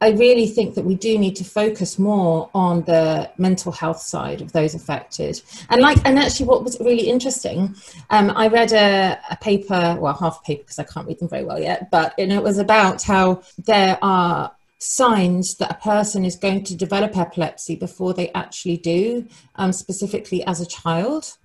I 0.00 0.10
really 0.10 0.46
think 0.46 0.76
that 0.76 0.84
we 0.84 0.94
do 0.94 1.18
need 1.18 1.34
to 1.36 1.44
focus 1.44 1.98
more 1.98 2.50
on 2.54 2.82
the 2.82 3.30
mental 3.36 3.72
health 3.72 4.00
side 4.00 4.40
of 4.40 4.52
those 4.52 4.74
affected. 4.74 5.42
And 5.70 5.80
like, 5.80 5.98
and 6.04 6.18
actually, 6.18 6.46
what 6.46 6.62
was 6.62 6.78
really 6.78 7.08
interesting, 7.08 7.74
um, 8.10 8.30
I 8.36 8.46
read 8.46 8.72
a, 8.72 9.18
a 9.30 9.36
paper, 9.36 9.96
well, 9.98 10.14
half 10.14 10.38
a 10.38 10.42
paper 10.42 10.62
because 10.62 10.78
I 10.78 10.84
can't 10.84 11.06
read 11.08 11.18
them 11.18 11.28
very 11.28 11.44
well 11.44 11.58
yet, 11.58 11.90
but 11.90 12.14
and 12.16 12.32
it 12.32 12.42
was 12.42 12.58
about 12.58 13.02
how 13.02 13.42
there 13.64 13.98
are 14.00 14.52
signs 14.78 15.56
that 15.56 15.72
a 15.72 15.74
person 15.74 16.24
is 16.24 16.36
going 16.36 16.62
to 16.62 16.76
develop 16.76 17.16
epilepsy 17.16 17.74
before 17.74 18.14
they 18.14 18.30
actually 18.30 18.76
do, 18.76 19.26
um, 19.56 19.72
specifically 19.72 20.44
as 20.46 20.60
a 20.60 20.66
child. 20.66 21.36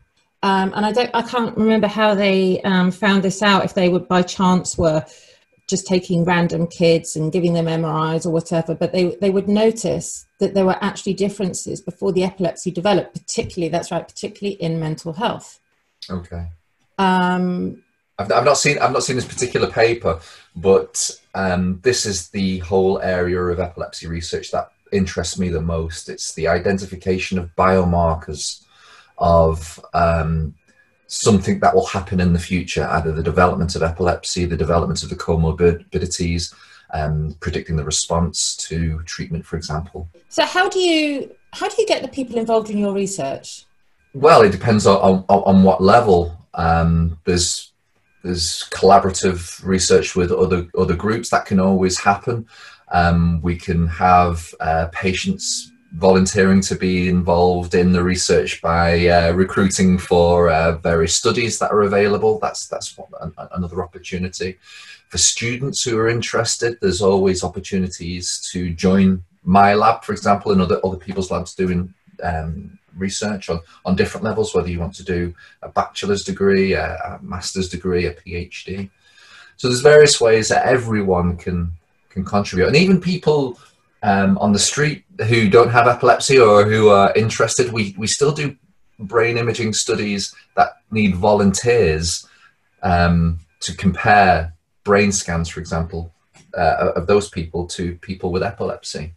Um, 0.43 0.73
and 0.75 0.85
I 0.85 0.91
don't, 0.91 1.09
I 1.13 1.23
can't 1.23 1.57
remember 1.57 1.87
how 1.87 2.13
they 2.13 2.61
um, 2.61 2.91
found 2.91 3.23
this 3.23 3.41
out. 3.41 3.65
If 3.65 3.73
they 3.73 3.89
would 3.89 4.07
by 4.07 4.21
chance 4.21 4.77
were 4.77 5.03
just 5.73 5.87
taking 5.87 6.23
random 6.23 6.67
kids 6.67 7.15
and 7.15 7.31
giving 7.31 7.53
them 7.53 7.65
MRIs 7.65 8.27
or 8.27 8.29
whatever, 8.29 8.75
but 8.75 8.91
they 8.91 9.05
they 9.19 9.31
would 9.31 9.47
notice 9.47 10.27
that 10.39 10.53
there 10.53 10.65
were 10.65 10.77
actually 10.81 11.15
differences 11.15 11.81
before 11.81 12.11
the 12.11 12.23
epilepsy 12.23 12.69
developed. 12.69 13.13
Particularly, 13.13 13.69
that's 13.69 13.89
right, 13.89 14.07
particularly 14.07 14.61
in 14.61 14.79
mental 14.79 15.13
health. 15.13 15.59
Okay. 16.07 16.45
Um, 16.99 17.81
I've, 18.19 18.31
I've 18.31 18.45
not 18.45 18.59
seen 18.59 18.77
I've 18.77 18.91
not 18.91 19.01
seen 19.03 19.15
this 19.15 19.25
particular 19.25 19.67
paper, 19.67 20.19
but 20.55 21.09
um, 21.33 21.79
this 21.81 22.05
is 22.05 22.29
the 22.29 22.59
whole 22.59 23.01
area 23.01 23.41
of 23.41 23.59
epilepsy 23.59 24.05
research 24.05 24.51
that 24.51 24.71
interests 24.91 25.39
me 25.39 25.49
the 25.49 25.59
most. 25.59 26.07
It's 26.07 26.35
the 26.35 26.49
identification 26.49 27.39
of 27.39 27.55
biomarkers 27.55 28.63
of 29.17 29.83
um, 29.95 30.53
something 31.13 31.59
that 31.59 31.75
will 31.75 31.85
happen 31.85 32.19
in 32.19 32.33
the 32.33 32.39
future, 32.39 32.87
either 32.91 33.11
the 33.11 33.23
development 33.23 33.75
of 33.75 33.83
epilepsy, 33.83 34.45
the 34.45 34.57
development 34.57 35.03
of 35.03 35.09
the 35.09 35.15
comorbidities, 35.15 36.53
um, 36.93 37.35
predicting 37.39 37.75
the 37.75 37.83
response 37.83 38.55
to 38.55 39.01
treatment, 39.03 39.45
for 39.45 39.55
example. 39.55 40.09
So, 40.29 40.45
how 40.45 40.69
do 40.69 40.79
you 40.79 41.35
how 41.51 41.69
do 41.69 41.75
you 41.77 41.87
get 41.87 42.01
the 42.01 42.07
people 42.07 42.37
involved 42.37 42.69
in 42.69 42.77
your 42.77 42.93
research? 42.93 43.65
Well, 44.13 44.41
it 44.41 44.51
depends 44.51 44.87
on 44.87 45.23
on, 45.29 45.43
on 45.43 45.63
what 45.63 45.81
level. 45.81 46.37
Um, 46.55 47.19
there's 47.25 47.71
there's 48.23 48.63
collaborative 48.71 49.63
research 49.65 50.15
with 50.15 50.31
other 50.31 50.67
other 50.77 50.95
groups 50.95 51.29
that 51.29 51.45
can 51.45 51.59
always 51.59 51.99
happen. 51.99 52.47
Um, 52.91 53.41
we 53.41 53.55
can 53.55 53.87
have 53.87 54.53
uh, 54.59 54.87
patients 54.91 55.72
volunteering 55.93 56.59
to 56.59 56.75
be 56.75 57.07
involved 57.07 57.75
in 57.75 57.91
the 57.91 58.03
research 58.03 58.61
by 58.61 59.07
uh, 59.07 59.31
recruiting 59.33 59.97
for 59.97 60.49
uh, 60.49 60.73
various 60.77 61.15
studies 61.15 61.59
that 61.59 61.71
are 61.71 61.83
available. 61.83 62.39
That's 62.39 62.67
that's 62.67 62.97
another 63.51 63.83
opportunity. 63.83 64.57
For 65.09 65.19
students 65.19 65.83
who 65.83 65.97
are 65.99 66.09
interested, 66.09 66.77
there's 66.81 67.01
always 67.01 67.43
opportunities 67.43 68.49
to 68.51 68.73
join 68.73 69.23
my 69.43 69.75
lab, 69.75 70.03
for 70.03 70.13
example, 70.13 70.51
and 70.51 70.61
other 70.61 70.79
other 70.83 70.97
people's 70.97 71.29
labs 71.29 71.53
doing 71.53 71.93
um, 72.23 72.79
research 72.97 73.49
on 73.49 73.59
on 73.85 73.95
different 73.95 74.23
levels. 74.23 74.55
Whether 74.55 74.69
you 74.69 74.79
want 74.79 74.95
to 74.95 75.03
do 75.03 75.35
a 75.61 75.69
bachelor's 75.69 76.23
degree, 76.23 76.73
a, 76.73 76.95
a 76.95 77.19
master's 77.21 77.69
degree, 77.69 78.07
a 78.07 78.13
PhD. 78.13 78.89
So 79.57 79.67
there's 79.67 79.81
various 79.81 80.19
ways 80.19 80.49
that 80.49 80.65
everyone 80.65 81.37
can 81.37 81.71
can 82.09 82.25
contribute, 82.25 82.67
and 82.67 82.75
even 82.75 82.99
people 82.99 83.59
um, 84.03 84.37
on 84.37 84.51
the 84.51 84.59
street 84.59 85.05
who 85.27 85.49
don't 85.49 85.71
have 85.71 85.87
epilepsy 85.87 86.37
or 86.37 86.65
who 86.65 86.89
are 86.89 87.13
interested, 87.15 87.71
we, 87.71 87.95
we 87.97 88.05
still 88.05 88.33
do 88.33 88.55
brain 88.99 89.37
imaging 89.37 89.73
studies 89.73 90.35
that 90.55 90.73
need 90.91 91.15
volunteers 91.15 92.27
um, 92.83 93.39
to 93.61 93.75
compare 93.75 94.53
brain 94.83 95.11
scans, 95.11 95.47
for 95.47 95.61
example, 95.61 96.13
uh, 96.57 96.91
of 96.95 97.07
those 97.07 97.29
people 97.29 97.65
to 97.65 97.95
people 97.95 98.31
with 98.31 98.43
epilepsy. 98.43 99.13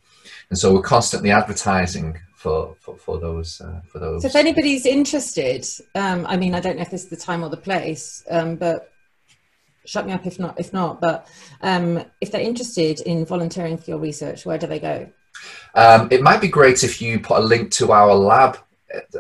And 0.51 0.59
so 0.59 0.73
we're 0.73 0.83
constantly 0.83 1.33
advertising 1.33 2.21
for, 2.37 2.77
for, 2.79 2.97
for 2.97 3.19
those 3.19 3.61
uh, 3.61 3.81
for 3.89 3.99
those. 3.99 4.23
So 4.23 4.29
if 4.29 4.37
anybody's 4.37 4.87
interested, 4.87 5.67
um, 5.97 6.25
I 6.29 6.37
mean, 6.37 6.55
I 6.55 6.61
don't 6.61 6.77
know 6.77 6.83
if 6.83 6.91
this 6.91 7.03
is 7.03 7.11
the 7.11 7.17
time 7.17 7.43
or 7.43 7.51
the 7.51 7.57
place, 7.57 8.23
um, 8.31 8.55
but 8.55 8.93
shut 9.87 10.07
me 10.07 10.13
up 10.13 10.27
if 10.27 10.39
not 10.39 10.59
if 10.59 10.73
not 10.73 11.01
but 11.01 11.29
um, 11.63 12.03
if 12.21 12.31
they're 12.31 12.41
interested 12.41 13.01
in 13.01 13.25
volunteering 13.25 13.77
for 13.77 13.91
your 13.91 13.99
research 13.99 14.47
where 14.47 14.59
do 14.59 14.67
they 14.67 14.79
go 14.79 15.09
um, 15.75 16.09
it 16.11 16.23
might 16.23 16.41
be 16.41 16.49
great 16.49 16.83
if 16.83 17.01
you 17.01 17.19
put 17.21 17.39
a 17.39 17.45
link 17.45 17.71
to 17.71 17.93
our 17.93 18.15
lab 18.15 18.59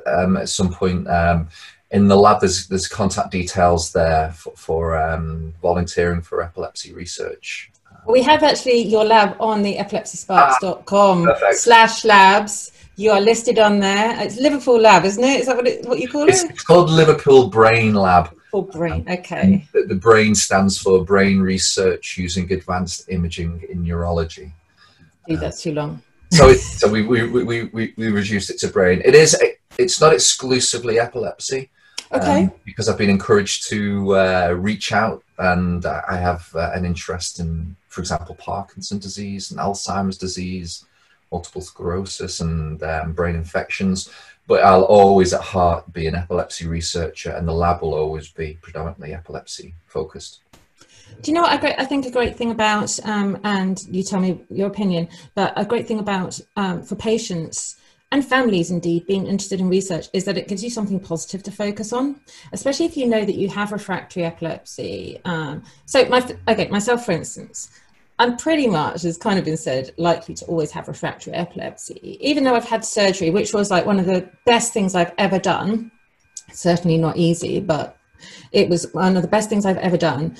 um, 0.06 0.36
at 0.36 0.48
some 0.48 0.72
point 0.72 1.08
um, 1.08 1.48
in 1.90 2.08
the 2.08 2.16
lab 2.16 2.40
there's 2.40 2.66
there's 2.68 2.88
contact 2.88 3.30
details 3.30 3.92
there 3.92 4.32
for, 4.32 4.52
for 4.56 4.96
um, 4.96 5.52
volunteering 5.62 6.20
for 6.20 6.42
epilepsy 6.42 6.92
research 6.92 7.70
we 8.08 8.22
have 8.22 8.42
actually 8.44 8.82
your 8.82 9.04
lab 9.04 9.36
on 9.40 9.62
the 9.62 9.76
epilepsysparks.com 9.76 11.28
ah, 11.28 11.52
slash 11.52 12.04
labs 12.04 12.72
you 12.96 13.10
are 13.10 13.20
listed 13.20 13.58
on 13.58 13.78
there. 13.78 14.18
It's 14.22 14.38
Liverpool 14.38 14.80
Lab, 14.80 15.04
isn't 15.04 15.22
it? 15.22 15.40
Is 15.40 15.46
that 15.46 15.56
what, 15.56 15.66
it, 15.66 15.86
what 15.86 16.00
you 16.00 16.08
call 16.08 16.26
it's, 16.28 16.44
it? 16.44 16.52
It's 16.52 16.62
called 16.62 16.88
Liverpool 16.88 17.48
Brain 17.48 17.94
Lab. 17.94 18.34
Brain, 18.62 19.06
okay. 19.08 19.66
The, 19.72 19.82
the, 19.82 19.94
brain 19.94 20.34
stands 20.34 20.78
for 20.78 21.04
Brain 21.04 21.40
Research 21.40 22.16
Using 22.16 22.52
Advanced 22.52 23.08
Imaging 23.08 23.64
in 23.68 23.82
Neurology. 23.82 24.52
Dude, 25.26 25.40
that's 25.40 25.62
too 25.62 25.72
long. 25.72 26.02
so, 26.30 26.48
it, 26.48 26.58
so 26.80 26.88
we, 26.88 27.02
we, 27.02 27.28
we, 27.28 27.64
we, 27.64 27.94
we 27.96 28.08
reduced 28.08 28.50
it 28.50 28.58
to 28.60 28.68
brain. 28.68 29.02
It 29.04 29.14
is. 29.14 29.40
It's 29.78 30.00
not 30.00 30.12
exclusively 30.12 30.98
epilepsy. 30.98 31.70
Okay. 32.12 32.44
Um, 32.44 32.52
because 32.64 32.88
I've 32.88 32.98
been 32.98 33.10
encouraged 33.10 33.68
to 33.70 34.16
uh, 34.16 34.54
reach 34.56 34.92
out, 34.92 35.24
and 35.38 35.84
I 35.84 36.16
have 36.16 36.48
uh, 36.54 36.70
an 36.72 36.84
interest 36.84 37.40
in, 37.40 37.74
for 37.88 38.00
example, 38.00 38.36
Parkinson 38.36 38.98
disease 38.98 39.50
and 39.50 39.58
Alzheimer's 39.58 40.16
disease, 40.16 40.84
multiple 41.32 41.60
sclerosis, 41.60 42.40
and 42.40 42.80
um, 42.84 43.12
brain 43.12 43.34
infections 43.34 44.10
but 44.46 44.62
I'll 44.62 44.84
always 44.84 45.32
at 45.32 45.40
heart 45.40 45.92
be 45.92 46.06
an 46.06 46.14
epilepsy 46.14 46.66
researcher, 46.66 47.30
and 47.30 47.46
the 47.46 47.52
lab 47.52 47.82
will 47.82 47.94
always 47.94 48.30
be 48.30 48.58
predominantly 48.62 49.12
epilepsy 49.12 49.74
focused. 49.86 50.40
Do 51.22 51.30
you 51.30 51.34
know 51.34 51.42
what 51.42 51.64
I, 51.64 51.84
think 51.84 52.06
a 52.06 52.10
great 52.10 52.36
thing 52.36 52.50
about, 52.50 52.98
um, 53.04 53.38
and 53.44 53.82
you 53.90 54.02
tell 54.02 54.20
me 54.20 54.40
your 54.50 54.68
opinion, 54.68 55.08
but 55.34 55.52
a 55.56 55.64
great 55.64 55.86
thing 55.86 55.98
about 55.98 56.38
um, 56.56 56.82
for 56.82 56.94
patients 56.94 57.76
and 58.12 58.24
families 58.24 58.70
indeed 58.70 59.06
being 59.06 59.26
interested 59.26 59.60
in 59.60 59.68
research 59.68 60.08
is 60.12 60.24
that 60.24 60.38
it 60.38 60.46
gives 60.46 60.62
you 60.62 60.70
something 60.70 61.00
positive 61.00 61.42
to 61.42 61.50
focus 61.50 61.92
on, 61.92 62.20
especially 62.52 62.86
if 62.86 62.96
you 62.96 63.06
know 63.06 63.24
that 63.24 63.34
you 63.34 63.48
have 63.48 63.72
refractory 63.72 64.24
epilepsy. 64.24 65.20
Um, 65.24 65.64
so, 65.86 66.04
my, 66.06 66.24
okay, 66.48 66.68
myself 66.68 67.04
for 67.04 67.12
instance, 67.12 67.70
I'm 68.18 68.36
pretty 68.36 68.66
much, 68.66 69.04
as 69.04 69.18
kind 69.18 69.38
of 69.38 69.44
been 69.44 69.58
said, 69.58 69.92
likely 69.98 70.34
to 70.36 70.44
always 70.46 70.70
have 70.70 70.88
refractory 70.88 71.34
epilepsy, 71.34 72.16
even 72.20 72.44
though 72.44 72.54
I've 72.54 72.64
had 72.68 72.84
surgery, 72.84 73.30
which 73.30 73.52
was 73.52 73.70
like 73.70 73.84
one 73.84 74.00
of 74.00 74.06
the 74.06 74.28
best 74.46 74.72
things 74.72 74.94
I've 74.94 75.12
ever 75.18 75.38
done. 75.38 75.90
Certainly 76.50 76.96
not 76.96 77.18
easy, 77.18 77.60
but 77.60 77.98
it 78.52 78.70
was 78.70 78.92
one 78.94 79.16
of 79.16 79.22
the 79.22 79.28
best 79.28 79.50
things 79.50 79.66
I've 79.66 79.76
ever 79.78 79.98
done. 79.98 80.36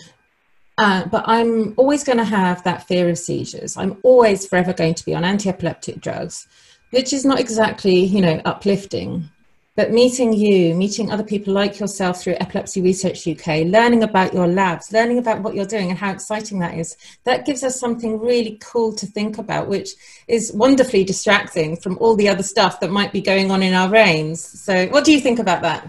Uh, 0.79 1.07
but 1.07 1.25
I'm 1.27 1.75
always 1.77 2.05
going 2.05 2.19
to 2.19 2.25
have 2.25 2.63
that 2.65 2.87
fear 2.87 3.09
of 3.09 3.19
seizures. 3.19 3.77
I'm 3.77 3.99
always 4.03 4.47
forever 4.47 4.73
going 4.73 4.95
to 4.95 5.05
be 5.05 5.15
on 5.15 5.25
anti 5.25 5.49
epileptic 5.49 6.01
drugs, 6.01 6.47
which 6.91 7.13
is 7.13 7.25
not 7.25 7.41
exactly, 7.41 7.99
you 7.99 8.21
know, 8.23 8.41
uplifting. 8.45 9.29
But 9.77 9.93
meeting 9.93 10.33
you, 10.33 10.75
meeting 10.75 11.11
other 11.11 11.23
people 11.23 11.53
like 11.53 11.79
yourself 11.79 12.23
through 12.23 12.37
Epilepsy 12.41 12.81
Research 12.81 13.29
UK, 13.29 13.67
learning 13.67 14.03
about 14.03 14.33
your 14.33 14.47
labs, 14.47 14.91
learning 14.91 15.19
about 15.19 15.43
what 15.43 15.55
you're 15.55 15.67
doing 15.67 15.91
and 15.91 15.99
how 15.99 16.11
exciting 16.11 16.59
that 16.61 16.79
is, 16.79 16.97
that 17.25 17.45
gives 17.45 17.63
us 17.63 17.79
something 17.79 18.19
really 18.19 18.59
cool 18.63 18.95
to 18.95 19.05
think 19.05 19.37
about, 19.37 19.69
which 19.69 19.91
is 20.29 20.51
wonderfully 20.55 21.05
distracting 21.05 21.77
from 21.77 21.99
all 21.99 22.17
the 22.17 22.27
other 22.27 22.43
stuff 22.43 22.81
that 22.81 22.91
might 22.91 23.13
be 23.13 23.21
going 23.21 23.51
on 23.51 23.63
in 23.63 23.75
our 23.75 23.87
brains. 23.87 24.43
So, 24.43 24.87
what 24.87 25.05
do 25.05 25.13
you 25.13 25.21
think 25.21 25.39
about 25.41 25.61
that? 25.61 25.87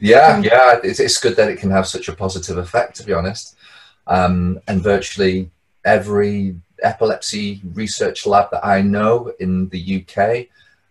Yeah, 0.00 0.34
um, 0.34 0.42
yeah, 0.42 0.80
it's, 0.82 0.98
it's 0.98 1.18
good 1.18 1.36
that 1.36 1.48
it 1.48 1.60
can 1.60 1.70
have 1.70 1.86
such 1.86 2.08
a 2.08 2.12
positive 2.12 2.58
effect, 2.58 2.96
to 2.96 3.04
be 3.04 3.12
honest. 3.12 3.56
Um, 4.08 4.60
and 4.66 4.82
virtually 4.82 5.50
every 5.84 6.56
epilepsy 6.82 7.62
research 7.72 8.26
lab 8.26 8.50
that 8.50 8.66
I 8.66 8.82
know 8.82 9.32
in 9.38 9.68
the 9.68 10.02
UK, 10.02 10.46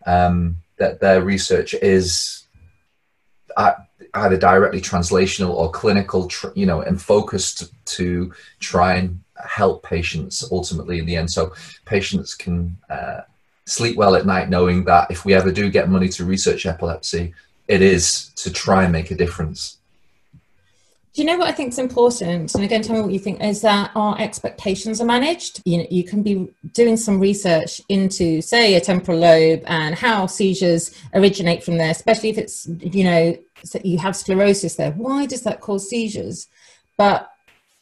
um, 0.06 0.58
that 0.78 1.00
their 1.00 1.22
research 1.22 1.74
is 1.76 2.44
either 4.14 4.38
directly 4.38 4.82
translational 4.82 5.50
or 5.50 5.72
clinical, 5.72 6.30
you 6.56 6.66
know, 6.66 6.82
and 6.82 7.02
focused 7.02 7.74
to 7.86 8.34
try 8.60 8.96
and 8.96 9.20
help 9.46 9.84
patients 9.84 10.48
ultimately 10.52 11.00
in 11.00 11.06
the 11.06 11.16
end. 11.16 11.32
So 11.32 11.54
patients 11.86 12.34
can 12.34 12.78
uh, 12.90 13.22
sleep 13.66 13.98
well 13.98 14.16
at 14.16 14.26
night 14.26 14.50
knowing 14.50 14.86
that 14.86 15.12
if 15.12 15.26
we 15.26 15.34
ever 15.34 15.52
do 15.52 15.70
get 15.70 15.90
money 15.90 16.10
to 16.10 16.26
research 16.26 16.66
epilepsy, 16.66 17.34
it 17.68 17.82
is 17.82 18.30
to 18.36 18.52
try 18.52 18.84
and 18.84 18.94
make 18.94 19.12
a 19.12 19.16
difference. 19.16 19.77
Do 21.18 21.24
you 21.24 21.30
know 21.30 21.38
what 21.40 21.48
I 21.48 21.52
think 21.52 21.70
is 21.70 21.80
important? 21.80 22.54
And 22.54 22.64
again, 22.64 22.84
tell 22.84 22.96
me 22.96 23.02
what 23.02 23.12
you 23.12 23.18
think 23.18 23.44
is 23.44 23.62
that 23.62 23.90
our 23.96 24.16
expectations 24.22 25.02
are 25.02 25.06
managed. 25.06 25.64
You 25.66 25.80
know, 25.80 25.88
you 25.90 26.04
can 26.04 26.22
be 26.22 26.48
doing 26.74 26.96
some 26.96 27.20
research 27.20 27.82
into, 27.90 28.40
say, 28.40 28.76
a 28.76 28.80
temporal 28.80 29.18
lobe 29.18 29.64
and 29.66 29.96
how 29.96 30.28
seizures 30.28 30.96
originate 31.16 31.64
from 31.64 31.80
there, 31.80 31.90
especially 31.90 32.30
if 32.30 32.38
it's, 32.38 32.68
you 32.82 33.04
know, 33.04 33.36
you 33.84 33.98
have 33.98 34.16
sclerosis 34.16 34.76
there. 34.76 34.92
Why 34.92 35.26
does 35.26 35.42
that 35.42 35.60
cause 35.60 35.90
seizures? 35.90 36.50
But 36.98 37.28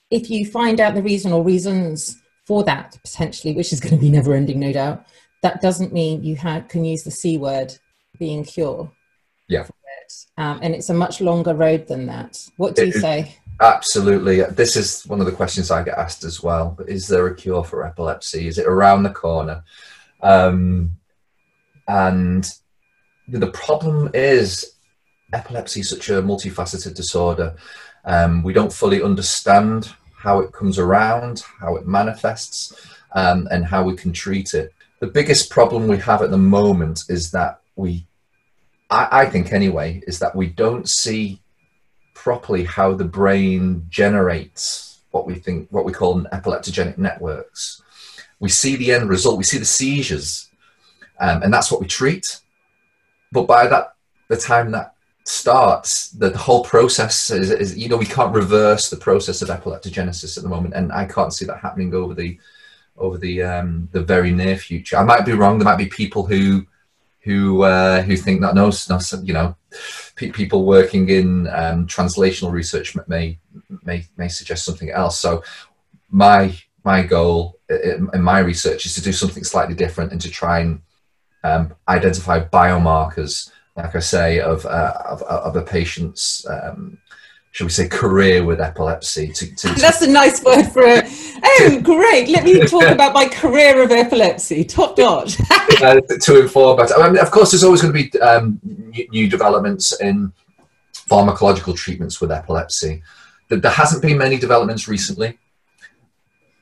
if 0.10 0.30
you 0.30 0.46
find 0.46 0.80
out 0.80 0.96
the 0.96 1.04
reason 1.04 1.34
or 1.34 1.44
reasons 1.44 2.18
for 2.46 2.64
that 2.64 2.98
potentially, 3.04 3.54
which 3.54 3.74
is 3.74 3.82
going 3.82 3.96
to 3.96 4.02
be 4.02 4.10
never 4.10 4.34
ending, 4.34 4.62
no 4.62 4.72
doubt, 4.72 5.08
that 5.42 5.60
doesn't 5.60 5.92
mean 5.92 6.24
you 6.24 6.38
can 6.38 6.86
use 6.86 7.04
the 7.04 7.12
C 7.12 7.38
word 7.38 7.78
being 8.18 8.46
cure. 8.46 8.90
Yeah 9.50 9.68
um, 10.38 10.60
and 10.62 10.74
it's 10.76 10.90
a 10.90 10.94
much 10.94 11.22
longer 11.22 11.54
road 11.54 11.88
than 11.88 12.06
that. 12.08 12.38
What 12.58 12.76
do 12.76 12.84
it, 12.84 12.88
you 12.88 12.92
say? 12.94 13.36
Absolutely. 13.62 14.42
This 14.44 14.76
is 14.76 15.06
one 15.08 15.20
of 15.20 15.26
the 15.26 15.32
questions 15.32 15.72
I 15.72 15.84
get 15.84 15.98
asked 15.98 16.24
as 16.24 16.44
well. 16.44 16.78
Is 16.88 17.08
there 17.08 17.28
a 17.28 17.36
cure 17.36 17.64
for 17.64 17.86
epilepsy? 17.86 18.48
Is 18.48 18.58
it 18.58 18.68
around 18.68 19.04
the 19.04 19.12
corner? 19.12 19.64
Um, 20.22 20.92
and 21.88 22.50
the 23.28 23.48
problem 23.52 24.10
is 24.14 24.74
epilepsy 25.34 25.82
is 25.82 25.90
such 25.90 26.10
a 26.10 26.22
multifaceted 26.22 26.96
disorder. 26.96 27.56
Um, 28.04 28.44
we 28.44 28.54
don't 28.54 28.74
fully 28.74 29.02
understand 29.02 29.94
how 30.18 30.40
it 30.40 30.52
comes 30.52 30.78
around, 30.80 31.44
how 31.60 31.76
it 31.76 31.88
manifests, 31.88 32.74
um, 33.14 33.48
and 33.52 33.66
how 33.66 33.84
we 33.84 33.96
can 33.96 34.12
treat 34.12 34.54
it. 34.54 34.74
The 35.00 35.08
biggest 35.08 35.50
problem 35.50 35.88
we 35.88 35.98
have 35.98 36.22
at 36.22 36.32
the 36.32 36.38
moment 36.38 37.04
is 37.10 37.32
that 37.32 37.62
we 37.76 38.08
I, 38.90 39.08
I 39.12 39.26
think 39.26 39.52
anyway, 39.52 40.02
is 40.08 40.20
that 40.20 40.36
we 40.36 40.48
don't 40.48 40.88
see 40.88 41.42
properly 42.14 42.64
how 42.64 42.94
the 42.94 43.06
brain 43.06 43.86
generates 43.90 45.00
what 45.12 45.26
we 45.26 45.36
think, 45.36 45.68
what 45.72 45.86
we 45.86 45.94
call 45.94 46.18
an 46.18 46.28
epileptogenic 46.34 46.98
networks. 46.98 47.82
We 48.40 48.50
see 48.50 48.76
the 48.76 48.92
end 48.92 49.10
result, 49.10 49.38
we 49.38 49.44
see 49.44 49.58
the 49.58 49.66
seizures, 49.66 50.50
um, 51.20 51.44
and 51.44 51.54
that's 51.54 51.72
what 51.72 51.82
we 51.82 51.88
treat. 51.88 52.42
But 53.32 53.48
by 53.48 53.68
that, 53.68 53.96
the 54.28 54.38
time 54.38 54.72
that 54.72 54.94
starts, 55.26 56.10
the, 56.10 56.30
the 56.30 56.38
whole 56.38 56.64
process 56.64 57.30
is, 57.30 57.52
is, 57.52 57.78
you 57.78 57.90
know, 57.90 57.98
we 57.98 58.06
can't 58.06 58.34
reverse 58.34 58.90
the 58.90 58.98
process 58.98 59.42
of 59.42 59.50
epileptogenesis 59.50 60.38
at 60.38 60.44
the 60.44 60.50
moment, 60.50 60.74
and 60.74 60.92
I 60.92 61.06
can't 61.06 61.34
see 61.34 61.46
that 61.46 61.60
happening 61.60 61.94
over 61.94 62.14
the 62.14 62.38
over 62.98 63.18
the 63.18 63.44
um, 63.44 63.90
the 63.92 64.02
very 64.02 64.32
near 64.32 64.58
future. 64.58 64.98
I 64.98 65.04
might 65.04 65.26
be 65.26 65.34
wrong. 65.34 65.58
There 65.58 65.66
might 65.66 65.78
be 65.78 65.88
people 65.88 66.26
who 66.26 66.66
who 67.26 67.64
uh, 67.64 68.04
who 68.04 68.16
think 68.16 68.42
that 68.42 68.54
no, 68.54 68.72
you 69.24 69.34
know, 69.34 69.56
pe- 70.16 70.32
people 70.32 70.64
working 70.64 71.10
in 71.10 71.48
um, 71.48 71.88
translational 71.88 72.52
research 72.52 72.96
may 73.08 73.40
may 73.84 74.06
may 74.16 74.28
suggest 74.28 74.64
something 74.64 74.92
else. 74.92 75.20
So 75.20 75.44
my 76.12 76.56
my 76.84 77.02
goal 77.02 77.60
in, 77.68 78.10
in 78.14 78.22
my 78.22 78.40
research 78.40 78.86
is 78.86 78.94
to 78.94 79.02
do 79.02 79.12
something 79.12 79.44
slightly 79.44 79.74
different 79.74 80.12
and 80.12 80.22
to 80.22 80.30
try 80.30 80.60
and 80.60 80.82
um, 81.44 81.74
identify 81.88 82.40
biomarkers, 82.40 83.52
like 83.76 83.96
I 83.96 84.00
say, 84.00 84.40
of 84.40 84.64
uh, 84.68 84.94
of, 85.06 85.24
of, 85.24 85.56
a 85.56 85.64
patient's 85.64 86.46
um, 86.48 87.00
shall 87.56 87.68
we 87.68 87.72
say, 87.72 87.88
career 87.88 88.44
with 88.44 88.60
epilepsy. 88.60 89.32
To, 89.32 89.56
to, 89.56 89.68
That's 89.80 90.02
a 90.02 90.10
nice 90.10 90.44
word 90.44 90.66
for 90.66 90.82
it. 90.84 91.06
Oh, 91.42 91.80
great. 91.82 92.28
Let 92.28 92.44
me 92.44 92.60
talk 92.68 92.84
about 92.84 93.14
my 93.14 93.30
career 93.30 93.82
of 93.82 93.92
epilepsy. 93.92 94.66
Top 94.66 94.98
notch. 94.98 95.40
uh, 95.82 96.02
to 96.02 96.42
inform 96.42 96.78
about 96.78 97.00
I 97.00 97.08
mean, 97.08 97.22
of 97.22 97.32
course, 97.32 97.52
there's 97.52 97.64
always 97.64 97.82
going 97.82 97.94
to 97.94 98.04
be 98.04 98.20
um, 98.20 98.60
new 99.10 99.30
developments 99.30 99.98
in 100.02 100.34
pharmacological 101.10 101.78
treatments 101.78 102.20
with 102.20 102.30
epilepsy. 102.30 103.02
There 103.48 103.72
hasn't 103.72 104.02
been 104.02 104.18
many 104.18 104.38
developments 104.38 104.90
recently. 104.90 105.40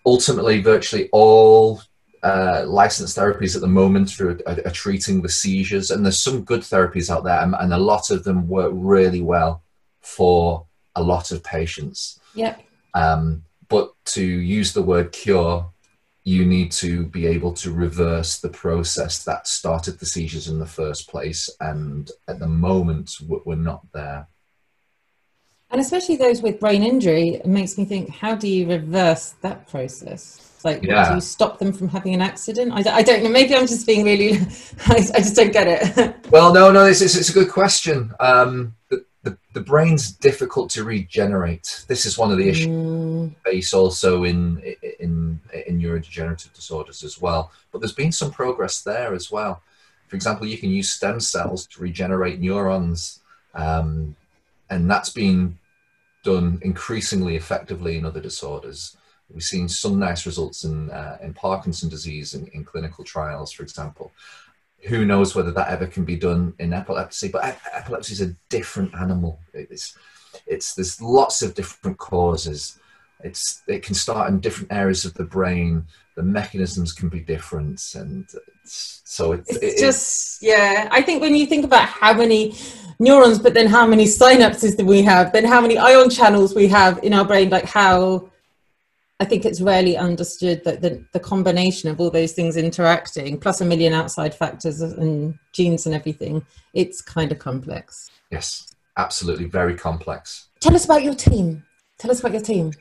Ultimately, 0.06 0.62
virtually 0.62 1.10
all 1.12 1.82
uh, 2.22 2.66
licensed 2.68 3.18
therapies 3.18 3.56
at 3.56 3.62
the 3.62 3.68
moment 3.68 4.22
are, 4.22 4.40
are, 4.46 4.60
are, 4.64 4.72
treating 4.72 5.24
the 5.24 5.30
seizures, 5.30 5.90
and 5.90 6.06
there's 6.06 6.22
some 6.22 6.44
good 6.44 6.62
therapies 6.62 7.10
out 7.10 7.24
there, 7.24 7.40
and, 7.40 7.56
and 7.56 7.74
a 7.74 7.78
lot 7.80 8.12
of 8.12 8.24
them 8.24 8.48
work 8.48 8.72
really 8.76 9.22
well 9.22 9.64
for 10.02 10.68
a 10.96 11.04
lot 11.04 11.32
of 11.32 11.44
patients. 11.44 12.20
Yep. 12.36 12.62
Um, 12.94 13.44
but 13.70 13.94
to 14.06 14.24
use 14.24 14.74
the 14.74 14.84
word 14.84 15.12
cure, 15.12 15.70
you 16.24 16.46
need 16.46 16.72
to 16.72 17.06
be 17.08 17.28
able 17.28 17.54
to 17.54 17.74
reverse 17.74 18.40
the 18.40 18.50
process 18.50 19.24
that 19.26 19.48
started 19.48 20.00
the 20.00 20.06
seizures 20.06 20.48
in 20.48 20.60
the 20.60 20.66
first 20.66 21.10
place. 21.10 21.50
And 21.60 22.10
at 22.28 22.40
the 22.40 22.48
moment, 22.48 23.12
we're 23.28 23.56
not 23.56 23.86
there. 23.94 24.28
And 25.70 25.82
especially 25.82 26.18
those 26.18 26.42
with 26.42 26.60
brain 26.60 26.84
injury, 26.84 27.30
it 27.30 27.48
makes 27.48 27.78
me 27.78 27.86
think 27.86 28.10
how 28.10 28.36
do 28.36 28.48
you 28.48 28.68
reverse 28.70 29.32
that 29.42 29.68
process? 29.68 30.62
Like, 30.64 30.84
yeah. 30.84 31.10
do 31.10 31.16
you 31.16 31.22
stop 31.22 31.60
them 31.60 31.74
from 31.74 31.90
having 31.90 32.14
an 32.14 32.22
accident? 32.22 32.72
I, 32.74 32.98
I 32.98 33.02
don't 33.02 33.24
know. 33.24 33.30
Maybe 33.30 33.56
I'm 33.56 33.68
just 33.68 33.86
being 33.86 34.06
really, 34.06 34.34
I, 34.86 34.96
I 35.14 35.20
just 35.20 35.36
don't 35.36 35.52
get 35.52 35.68
it. 35.68 36.16
well, 36.32 36.54
no, 36.54 36.72
no, 36.72 36.86
it's, 36.86 37.02
it's, 37.02 37.16
it's 37.16 37.30
a 37.30 37.34
good 37.34 37.50
question. 37.50 38.14
Um, 38.20 38.76
the, 39.54 39.62
brain's 39.62 40.12
difficult 40.12 40.70
to 40.72 40.84
regenerate. 40.84 41.86
This 41.88 42.06
is 42.06 42.18
one 42.18 42.32
of 42.32 42.38
the 42.38 42.50
issues 42.50 42.68
mm. 42.68 43.36
face 43.44 43.74
also 43.74 44.24
in, 44.24 44.62
in 45.00 45.40
in 45.68 45.80
neurodegenerative 45.80 46.54
disorders 46.54 47.04
as 47.04 47.22
well. 47.22 47.52
But 47.72 47.80
there's 47.80 47.94
been 47.94 48.12
some 48.12 48.32
progress 48.32 48.82
there 48.82 49.14
as 49.14 49.32
well. 49.32 49.62
For 50.08 50.16
example, 50.16 50.48
you 50.48 50.58
can 50.58 50.70
use 50.70 50.92
stem 50.92 51.20
cells 51.20 51.66
to 51.68 51.82
regenerate 51.82 52.40
neurons, 52.40 53.22
um, 53.54 54.16
and 54.70 54.90
that's 54.90 55.10
been 55.10 55.58
done 56.24 56.60
increasingly 56.62 57.36
effectively 57.36 57.98
in 57.98 58.06
other 58.06 58.22
disorders. 58.22 58.98
We've 59.34 59.42
seen 59.42 59.68
some 59.68 59.98
nice 59.98 60.26
results 60.26 60.64
in 60.64 60.92
uh, 60.92 61.18
in 61.22 61.34
Parkinson 61.34 61.90
disease 61.90 62.34
in, 62.34 62.48
in 62.48 62.64
clinical 62.64 63.04
trials, 63.04 63.52
for 63.52 63.64
example 63.64 64.12
who 64.86 65.06
knows 65.06 65.34
whether 65.34 65.52
that 65.52 65.70
ever 65.70 65.88
can 65.88 66.04
be 66.04 66.16
done 66.16 66.54
in 66.60 66.74
epilepsy 66.74 67.30
but 67.30 67.58
epilepsy 67.74 68.14
is 68.14 68.22
a 68.22 68.36
different 68.50 68.94
animal. 68.96 69.40
It's 69.54 69.98
it's 70.46 70.76
there's 70.76 71.02
lots 71.02 71.42
of 71.42 71.54
different 71.54 71.98
causes. 71.98 72.80
It's 73.24 73.64
it 73.68 73.84
can 73.84 73.96
start 73.96 74.30
in 74.30 74.40
different 74.40 74.72
areas 74.72 75.06
of 75.06 75.14
the 75.14 75.24
brain. 75.24 75.86
The 76.16 76.24
mechanisms 76.24 76.92
can 76.92 77.10
be 77.10 77.22
different 77.22 77.82
and 77.96 78.28
it's, 78.64 79.02
so 79.04 79.32
it's, 79.34 79.50
it's 79.50 79.64
it, 79.64 79.80
just 79.80 80.42
yeah 80.42 80.88
i 80.92 81.02
think 81.02 81.22
when 81.22 81.36
you 81.36 81.46
think 81.46 81.66
about 81.66 81.88
how 81.88 82.14
many 82.14 82.56
neurons 83.00 83.40
but 83.40 83.54
then 83.54 83.68
how 83.68 83.86
many 83.86 84.06
synapses 84.06 84.78
do 84.78 84.86
we 84.86 85.02
have 85.02 85.34
then 85.34 85.44
how 85.44 85.60
many 85.60 85.78
ion 85.78 86.10
channels 86.10 86.56
we 86.56 86.68
have 86.68 87.04
in 87.04 87.14
our 87.14 87.26
brain 87.26 87.50
like 87.50 87.66
how 87.66 88.30
I 89.24 89.26
think 89.26 89.46
it's 89.46 89.62
rarely 89.62 89.96
understood 89.96 90.66
that 90.66 90.82
the, 90.82 91.02
the 91.14 91.20
combination 91.22 91.90
of 91.90 92.02
all 92.02 92.10
those 92.10 92.34
things 92.34 92.58
interacting, 92.58 93.40
plus 93.40 93.62
a 93.62 93.66
million 93.66 93.94
outside 93.94 94.36
factors 94.36 94.82
and 94.82 95.40
genes 95.54 95.86
and 95.86 95.96
everything, 95.96 96.46
it's 96.74 97.02
kind 97.02 97.32
of 97.32 97.40
complex. 97.40 98.12
Yes, 98.32 98.76
absolutely, 98.98 99.46
very 99.46 99.78
complex. 99.78 100.50
Tell 100.60 100.76
us 100.76 100.84
about 100.84 101.04
your 101.04 101.16
team. 101.16 101.64
Tell 101.98 102.12
us 102.12 102.20
about 102.20 102.34
your 102.34 102.42
team. 102.42 102.74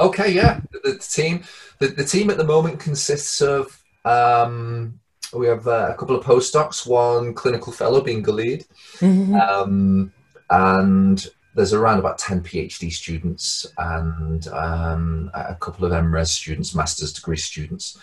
Okay, 0.00 0.32
yeah, 0.32 0.62
the, 0.72 0.80
the 0.90 0.98
team. 0.98 1.44
The, 1.78 1.86
the 1.86 2.02
team 2.02 2.28
at 2.28 2.38
the 2.38 2.44
moment 2.44 2.80
consists 2.80 3.40
of 3.40 3.80
um, 4.04 4.98
we 5.32 5.46
have 5.46 5.68
uh, 5.68 5.92
a 5.92 5.94
couple 5.96 6.16
of 6.16 6.24
postdocs, 6.24 6.88
one 6.88 7.34
clinical 7.34 7.72
fellow 7.72 8.00
being 8.00 8.20
Galid, 8.20 8.66
mm-hmm. 8.98 9.36
um, 9.36 10.12
and 10.50 11.24
there's 11.54 11.72
around 11.72 11.98
about 11.98 12.18
10 12.18 12.42
PhD 12.42 12.92
students 12.92 13.66
and 13.78 14.48
um, 14.48 15.30
a 15.34 15.54
couple 15.54 15.84
of 15.84 15.92
MRes 15.92 16.28
students, 16.28 16.74
master's 16.74 17.12
degree 17.12 17.36
students. 17.36 17.98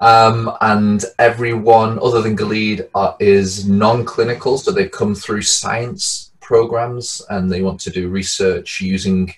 Um, 0.00 0.56
and 0.62 1.04
everyone 1.18 1.98
other 1.98 2.22
than 2.22 2.36
Galid 2.36 2.88
uh, 2.94 3.14
is 3.20 3.68
non-clinical, 3.68 4.58
so 4.58 4.72
they've 4.72 4.90
come 4.90 5.14
through 5.14 5.42
science 5.42 6.32
programs 6.40 7.22
and 7.28 7.50
they 7.50 7.62
want 7.62 7.80
to 7.80 7.90
do 7.90 8.08
research 8.08 8.80
using 8.80 9.32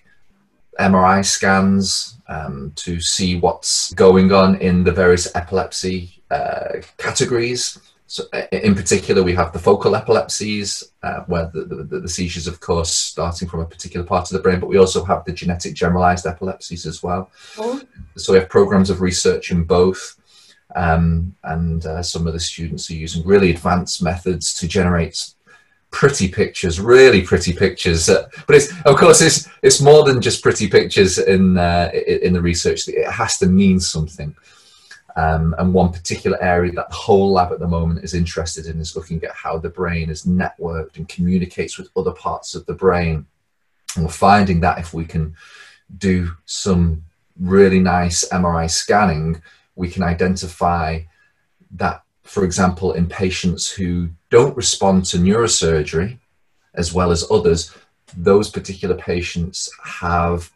MRI 0.78 1.24
scans 1.24 2.16
um, 2.28 2.72
to 2.76 3.00
see 3.00 3.38
what's 3.38 3.92
going 3.94 4.32
on 4.32 4.54
in 4.56 4.84
the 4.84 4.92
various 4.92 5.34
epilepsy 5.34 6.22
uh, 6.30 6.80
categories. 6.96 7.78
So 8.12 8.24
in 8.52 8.74
particular, 8.74 9.22
we 9.22 9.34
have 9.36 9.54
the 9.54 9.58
focal 9.58 9.96
epilepsies, 9.96 10.92
uh, 11.02 11.20
where 11.20 11.46
the, 11.46 11.64
the, 11.64 12.00
the, 12.00 12.08
seizures, 12.10 12.46
of 12.46 12.60
course, 12.60 12.92
starting 12.92 13.48
from 13.48 13.60
a 13.60 13.64
particular 13.64 14.04
part 14.04 14.30
of 14.30 14.36
the 14.36 14.42
brain, 14.42 14.60
but 14.60 14.66
we 14.66 14.76
also 14.76 15.02
have 15.02 15.24
the 15.24 15.32
genetic 15.32 15.72
generalized 15.72 16.26
epilepsies 16.26 16.84
as 16.84 17.02
well. 17.02 17.30
Oh. 17.56 17.80
So 18.18 18.34
we 18.34 18.38
have 18.38 18.50
programs 18.50 18.90
of 18.90 19.00
research 19.00 19.50
in 19.50 19.64
both. 19.64 20.20
Um, 20.76 21.34
and 21.44 21.86
uh, 21.86 22.02
some 22.02 22.26
of 22.26 22.34
the 22.34 22.40
students 22.40 22.90
are 22.90 22.94
using 22.96 23.26
really 23.26 23.48
advanced 23.48 24.02
methods 24.02 24.52
to 24.58 24.68
generate 24.68 25.30
pretty 25.90 26.28
pictures, 26.28 26.78
really 26.78 27.22
pretty 27.22 27.54
pictures. 27.54 28.10
Uh, 28.10 28.28
but 28.46 28.56
it's, 28.56 28.78
of 28.84 28.96
course, 28.98 29.22
it's, 29.22 29.48
it's 29.62 29.80
more 29.80 30.04
than 30.04 30.20
just 30.20 30.42
pretty 30.42 30.68
pictures 30.68 31.18
in, 31.18 31.56
uh, 31.56 31.90
in 31.94 32.34
the 32.34 32.42
research. 32.42 32.88
It 32.88 33.10
has 33.10 33.38
to 33.38 33.46
mean 33.46 33.80
something. 33.80 34.36
Um, 35.14 35.54
and 35.58 35.74
one 35.74 35.92
particular 35.92 36.42
area 36.42 36.72
that 36.72 36.88
the 36.88 36.94
whole 36.94 37.32
lab 37.32 37.52
at 37.52 37.58
the 37.58 37.68
moment 37.68 38.02
is 38.02 38.14
interested 38.14 38.66
in 38.66 38.80
is 38.80 38.96
looking 38.96 39.22
at 39.24 39.34
how 39.34 39.58
the 39.58 39.68
brain 39.68 40.08
is 40.08 40.24
networked 40.24 40.96
and 40.96 41.08
communicates 41.08 41.76
with 41.76 41.90
other 41.96 42.12
parts 42.12 42.54
of 42.54 42.64
the 42.66 42.74
brain. 42.74 43.26
And 43.94 44.06
we're 44.06 44.10
finding 44.12 44.60
that 44.60 44.78
if 44.78 44.94
we 44.94 45.04
can 45.04 45.36
do 45.98 46.30
some 46.46 47.04
really 47.38 47.78
nice 47.78 48.26
MRI 48.30 48.70
scanning, 48.70 49.42
we 49.76 49.88
can 49.88 50.02
identify 50.02 51.00
that, 51.72 52.02
for 52.22 52.44
example, 52.44 52.92
in 52.92 53.06
patients 53.06 53.70
who 53.70 54.08
don't 54.30 54.56
respond 54.56 55.04
to 55.06 55.18
neurosurgery, 55.18 56.18
as 56.74 56.92
well 56.92 57.10
as 57.10 57.30
others, 57.30 57.74
those 58.16 58.50
particular 58.50 58.94
patients 58.94 59.70
have 59.84 60.50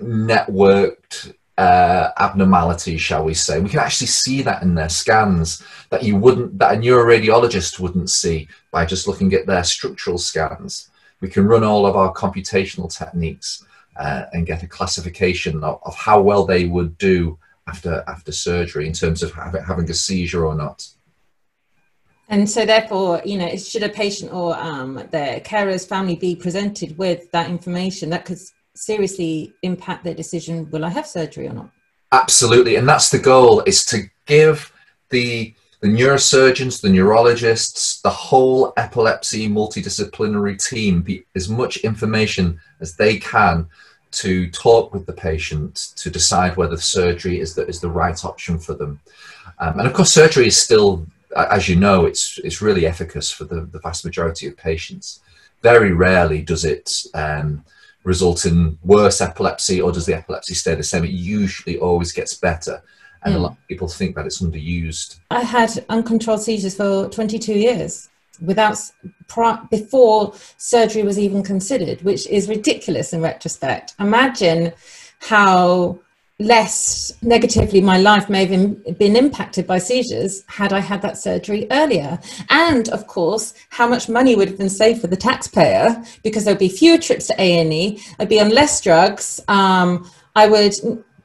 networked 0.00 1.34
uh, 1.58 2.10
abnormalities, 2.18 3.00
shall 3.00 3.24
we 3.24 3.34
say. 3.34 3.60
We 3.60 3.68
can 3.68 3.78
actually 3.78 4.06
see 4.06 4.42
that 4.42 4.62
in 4.62 4.74
their 4.74 4.88
scans 4.88 5.62
that 5.90 6.02
you 6.02 6.16
wouldn't, 6.16 6.58
that 6.58 6.74
a 6.74 6.78
neuroradiologist 6.78 7.78
wouldn't 7.78 8.10
see 8.10 8.48
by 8.70 8.86
just 8.86 9.06
looking 9.06 9.32
at 9.34 9.46
their 9.46 9.64
structural 9.64 10.18
scans. 10.18 10.90
We 11.20 11.28
can 11.28 11.46
run 11.46 11.62
all 11.62 11.86
of 11.86 11.96
our 11.96 12.12
computational 12.12 12.94
techniques 12.94 13.64
uh, 13.96 14.24
and 14.32 14.46
get 14.46 14.62
a 14.62 14.66
classification 14.66 15.62
of, 15.62 15.80
of, 15.84 15.94
how 15.94 16.20
well 16.20 16.46
they 16.46 16.64
would 16.64 16.96
do 16.98 17.38
after 17.68 18.02
after 18.08 18.32
surgery 18.32 18.86
in 18.86 18.92
terms 18.92 19.22
of 19.22 19.32
having 19.34 19.88
a 19.88 19.94
seizure 19.94 20.46
or 20.46 20.54
not. 20.54 20.88
And 22.28 22.48
so, 22.48 22.64
therefore, 22.64 23.20
you 23.24 23.36
know, 23.36 23.54
should 23.56 23.82
a 23.82 23.90
patient 23.90 24.32
or 24.32 24.56
um, 24.56 25.06
their 25.10 25.40
carer's 25.40 25.84
family 25.84 26.16
be 26.16 26.34
presented 26.34 26.96
with 26.96 27.30
that 27.32 27.50
information, 27.50 28.08
that 28.10 28.24
could 28.24 28.38
seriously 28.74 29.52
impact 29.62 30.04
their 30.04 30.14
decision 30.14 30.70
will 30.70 30.84
I 30.84 30.90
have 30.90 31.06
surgery 31.06 31.48
or 31.48 31.52
not? 31.52 31.70
Absolutely. 32.12 32.76
And 32.76 32.88
that's 32.88 33.10
the 33.10 33.18
goal 33.18 33.60
is 33.60 33.84
to 33.86 34.02
give 34.26 34.72
the 35.10 35.54
the 35.80 35.88
neurosurgeons, 35.88 36.80
the 36.80 36.88
neurologists, 36.88 38.00
the 38.02 38.10
whole 38.10 38.72
epilepsy 38.76 39.48
multidisciplinary 39.48 40.56
team 40.64 41.02
be, 41.02 41.24
as 41.34 41.48
much 41.48 41.78
information 41.78 42.60
as 42.78 42.94
they 42.94 43.18
can 43.18 43.66
to 44.12 44.48
talk 44.50 44.94
with 44.94 45.06
the 45.06 45.12
patient 45.12 45.90
to 45.96 46.08
decide 46.08 46.56
whether 46.56 46.76
surgery 46.76 47.40
is 47.40 47.56
the, 47.56 47.66
is 47.66 47.80
the 47.80 47.90
right 47.90 48.24
option 48.24 48.60
for 48.60 48.74
them. 48.74 49.00
Um, 49.58 49.80
and 49.80 49.88
of 49.88 49.92
course, 49.92 50.12
surgery 50.12 50.46
is 50.46 50.56
still 50.56 51.04
as 51.36 51.68
you 51.68 51.76
know, 51.76 52.04
it's 52.06 52.38
it's 52.44 52.62
really 52.62 52.86
efficacious 52.86 53.30
for 53.30 53.44
the, 53.44 53.62
the 53.62 53.78
vast 53.80 54.04
majority 54.04 54.46
of 54.46 54.56
patients. 54.56 55.20
Very 55.62 55.92
rarely 55.92 56.42
does 56.42 56.64
it 56.64 57.04
um, 57.14 57.64
result 58.04 58.46
in 58.46 58.78
worse 58.82 59.20
epilepsy 59.20 59.80
or 59.80 59.92
does 59.92 60.06
the 60.06 60.16
epilepsy 60.16 60.54
stay 60.54 60.74
the 60.74 60.82
same. 60.82 61.04
It 61.04 61.10
usually 61.10 61.78
always 61.78 62.12
gets 62.12 62.34
better. 62.34 62.82
And 63.24 63.32
mm. 63.32 63.36
a 63.36 63.38
hmm. 63.38 63.42
lot 63.44 63.52
of 63.52 63.68
people 63.68 63.88
think 63.88 64.16
that 64.16 64.26
it's 64.26 64.42
underused. 64.42 65.20
I 65.30 65.42
had 65.42 65.84
uncontrolled 65.88 66.42
seizures 66.42 66.74
for 66.74 67.08
22 67.08 67.54
years 67.54 68.08
without 68.40 68.78
before 69.70 70.34
surgery 70.56 71.02
was 71.02 71.18
even 71.18 71.42
considered, 71.42 72.02
which 72.02 72.26
is 72.26 72.48
ridiculous 72.48 73.12
in 73.12 73.20
retrospect. 73.20 73.94
Imagine 74.00 74.72
how 75.20 75.98
less 76.38 77.12
negatively 77.22 77.80
my 77.80 77.98
life 77.98 78.28
may 78.28 78.44
have 78.44 78.98
been 78.98 79.16
impacted 79.16 79.66
by 79.66 79.78
seizures 79.78 80.44
had 80.48 80.72
I 80.72 80.80
had 80.80 81.02
that 81.02 81.18
surgery 81.18 81.66
earlier. 81.70 82.18
And 82.50 82.88
of 82.88 83.06
course, 83.06 83.54
how 83.70 83.86
much 83.86 84.08
money 84.08 84.34
would 84.34 84.48
have 84.48 84.58
been 84.58 84.70
saved 84.70 85.00
for 85.00 85.06
the 85.06 85.16
taxpayer 85.16 86.02
because 86.22 86.44
there'd 86.44 86.58
be 86.58 86.68
fewer 86.68 86.98
trips 86.98 87.28
to 87.28 87.34
A&E, 87.38 88.00
I'd 88.18 88.28
be 88.28 88.40
on 88.40 88.50
less 88.50 88.80
drugs, 88.80 89.40
um, 89.48 90.10
I 90.34 90.48
would 90.48 90.74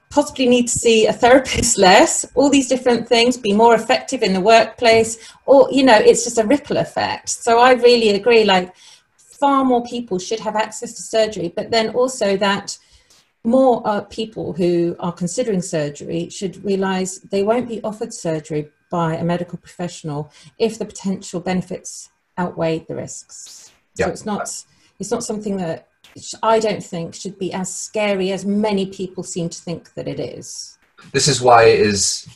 possibly 0.09 0.47
need 0.47 0.67
to 0.67 0.79
see 0.79 1.05
a 1.05 1.13
therapist 1.13 1.77
less, 1.89 2.25
all 2.35 2.49
these 2.49 2.67
different 2.67 3.07
things, 3.07 3.37
be 3.37 3.53
more 3.53 3.75
effective 3.75 4.21
in 4.21 4.33
the 4.33 4.41
workplace, 4.41 5.33
or, 5.45 5.67
you 5.71 5.83
know, 5.83 5.97
it's 5.97 6.23
just 6.23 6.37
a 6.37 6.45
ripple 6.45 6.77
effect. 6.77 7.29
So 7.29 7.59
I 7.59 7.73
really 7.73 8.09
agree, 8.11 8.43
like, 8.43 8.73
far 9.15 9.63
more 9.63 9.83
people 9.83 10.17
should 10.19 10.39
have 10.39 10.55
access 10.55 10.93
to 10.93 11.01
surgery, 11.01 11.53
but 11.55 11.71
then 11.71 11.89
also 11.89 12.37
that 12.37 12.77
more 13.47 13.81
uh, 13.85 14.01
people 14.01 14.51
who 14.51 14.95
are 14.99 15.13
considering 15.13 15.61
surgery 15.61 16.29
should 16.29 16.63
realize 16.65 17.19
they 17.19 17.43
won't 17.43 17.69
be 17.69 17.81
offered 17.81 18.13
surgery 18.13 18.69
by 18.91 19.15
a 19.15 19.23
medical 19.23 19.57
professional 19.57 20.31
if 20.59 20.77
the 20.77 20.85
potential 20.85 21.39
benefits 21.39 22.09
outweigh 22.37 22.79
the 22.79 22.95
risks. 22.95 23.71
Yeah. 23.95 24.07
So 24.07 24.11
it's 24.11 24.25
not 24.25 24.65
it's 24.99 25.11
not 25.11 25.23
something 25.23 25.55
that 25.57 25.87
I 26.43 26.59
don't 26.59 26.83
think 26.83 27.15
should 27.15 27.39
be 27.39 27.53
as 27.53 27.73
scary 27.73 28.31
as 28.31 28.45
many 28.45 28.87
people 28.87 29.23
seem 29.23 29.47
to 29.49 29.61
think 29.61 29.93
that 29.93 30.07
it 30.07 30.19
is. 30.19 30.77
This 31.13 31.27
is 31.29 31.41
why 31.41 31.65
it 31.65 31.79
is 31.79 32.27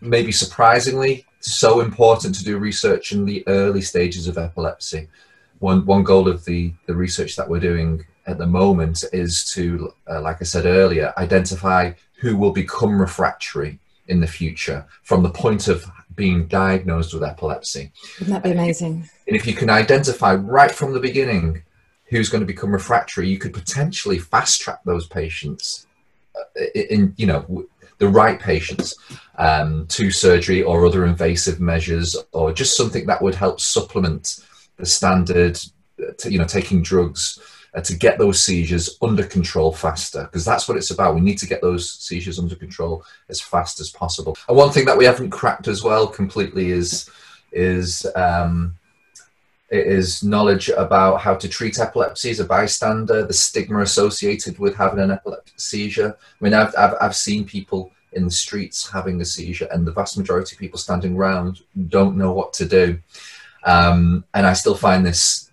maybe 0.00 0.32
surprisingly 0.32 1.24
so 1.40 1.80
important 1.80 2.34
to 2.34 2.44
do 2.44 2.58
research 2.58 3.12
in 3.12 3.26
the 3.26 3.44
early 3.46 3.80
stages 3.80 4.26
of 4.26 4.38
epilepsy. 4.38 5.08
One 5.60 5.86
one 5.86 6.02
goal 6.02 6.26
of 6.26 6.44
the 6.44 6.72
the 6.86 6.96
research 6.96 7.36
that 7.36 7.48
we're 7.48 7.60
doing 7.60 8.04
at 8.26 8.38
the 8.38 8.46
moment 8.46 9.04
is 9.12 9.44
to, 9.52 9.92
uh, 10.10 10.20
like 10.20 10.38
I 10.40 10.44
said 10.44 10.66
earlier, 10.66 11.12
identify 11.16 11.92
who 12.18 12.36
will 12.36 12.52
become 12.52 13.00
refractory 13.00 13.78
in 14.08 14.20
the 14.20 14.26
future 14.26 14.84
from 15.02 15.22
the 15.22 15.30
point 15.30 15.68
of 15.68 15.84
being 16.14 16.46
diagnosed 16.46 17.14
with 17.14 17.22
epilepsy. 17.22 17.92
Wouldn't 18.18 18.34
that 18.34 18.42
be 18.42 18.52
amazing? 18.52 19.08
And 19.26 19.36
if 19.36 19.46
you 19.46 19.54
can 19.54 19.70
identify 19.70 20.34
right 20.34 20.70
from 20.70 20.92
the 20.92 21.00
beginning 21.00 21.62
who's 22.06 22.28
going 22.28 22.40
to 22.40 22.46
become 22.46 22.72
refractory, 22.72 23.28
you 23.28 23.38
could 23.38 23.52
potentially 23.52 24.18
fast 24.18 24.60
track 24.60 24.80
those 24.84 25.06
patients 25.06 25.86
uh, 26.36 26.64
in, 26.74 27.14
you 27.16 27.26
know, 27.26 27.66
the 27.98 28.08
right 28.08 28.40
patients 28.40 28.96
um, 29.36 29.86
to 29.88 30.10
surgery 30.10 30.62
or 30.62 30.86
other 30.86 31.06
invasive 31.06 31.60
measures 31.60 32.16
or 32.32 32.52
just 32.52 32.76
something 32.76 33.06
that 33.06 33.22
would 33.22 33.34
help 33.34 33.60
supplement 33.60 34.44
the 34.76 34.86
standard, 34.86 35.58
uh, 36.00 36.12
to, 36.18 36.30
you 36.30 36.38
know, 36.38 36.44
taking 36.44 36.82
drugs 36.82 37.40
uh, 37.76 37.80
to 37.82 37.94
get 37.94 38.18
those 38.18 38.42
seizures 38.42 38.96
under 39.02 39.22
control 39.22 39.70
faster 39.70 40.24
because 40.24 40.44
that's 40.44 40.66
what 40.66 40.78
it's 40.78 40.90
about. 40.90 41.14
We 41.14 41.20
need 41.20 41.38
to 41.38 41.46
get 41.46 41.60
those 41.60 41.92
seizures 41.92 42.38
under 42.38 42.56
control 42.56 43.04
as 43.28 43.40
fast 43.40 43.80
as 43.80 43.90
possible. 43.90 44.36
And 44.48 44.56
one 44.56 44.70
thing 44.70 44.86
that 44.86 44.96
we 44.96 45.04
haven't 45.04 45.30
cracked 45.30 45.68
as 45.68 45.82
well 45.82 46.06
completely 46.06 46.70
is 46.70 47.08
is 47.52 48.06
um, 48.16 48.76
is 49.70 50.22
knowledge 50.22 50.68
about 50.70 51.20
how 51.20 51.34
to 51.34 51.48
treat 51.48 51.78
epilepsy 51.78 52.30
as 52.30 52.40
a 52.40 52.44
bystander, 52.44 53.26
the 53.26 53.32
stigma 53.32 53.80
associated 53.80 54.58
with 54.58 54.74
having 54.74 55.00
an 55.00 55.10
epileptic 55.10 55.58
seizure. 55.58 56.16
I 56.18 56.44
mean, 56.44 56.54
I've, 56.54 56.72
I've, 56.78 56.94
I've 57.00 57.16
seen 57.16 57.44
people 57.44 57.90
in 58.12 58.24
the 58.24 58.30
streets 58.30 58.88
having 58.88 59.20
a 59.20 59.24
seizure, 59.24 59.68
and 59.70 59.86
the 59.86 59.92
vast 59.92 60.16
majority 60.16 60.54
of 60.54 60.60
people 60.60 60.78
standing 60.78 61.16
around 61.16 61.60
don't 61.88 62.16
know 62.16 62.32
what 62.32 62.52
to 62.54 62.64
do. 62.64 62.98
Um, 63.64 64.24
and 64.32 64.46
I 64.46 64.52
still 64.52 64.76
find 64.76 65.04
this 65.04 65.50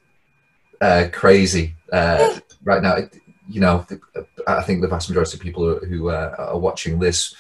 uh, 0.80 1.08
crazy 1.12 1.74
uh, 1.94 2.40
right 2.64 2.82
now. 2.82 2.98
You 3.50 3.62
know, 3.62 3.86
I 4.48 4.64
think 4.64 4.82
the 4.82 4.88
vast 4.88 5.10
majority 5.10 5.38
of 5.38 5.42
people 5.42 5.80
who 5.80 6.10
uh, 6.10 6.36
are 6.38 6.58
watching 6.58 7.00
this 7.00 7.36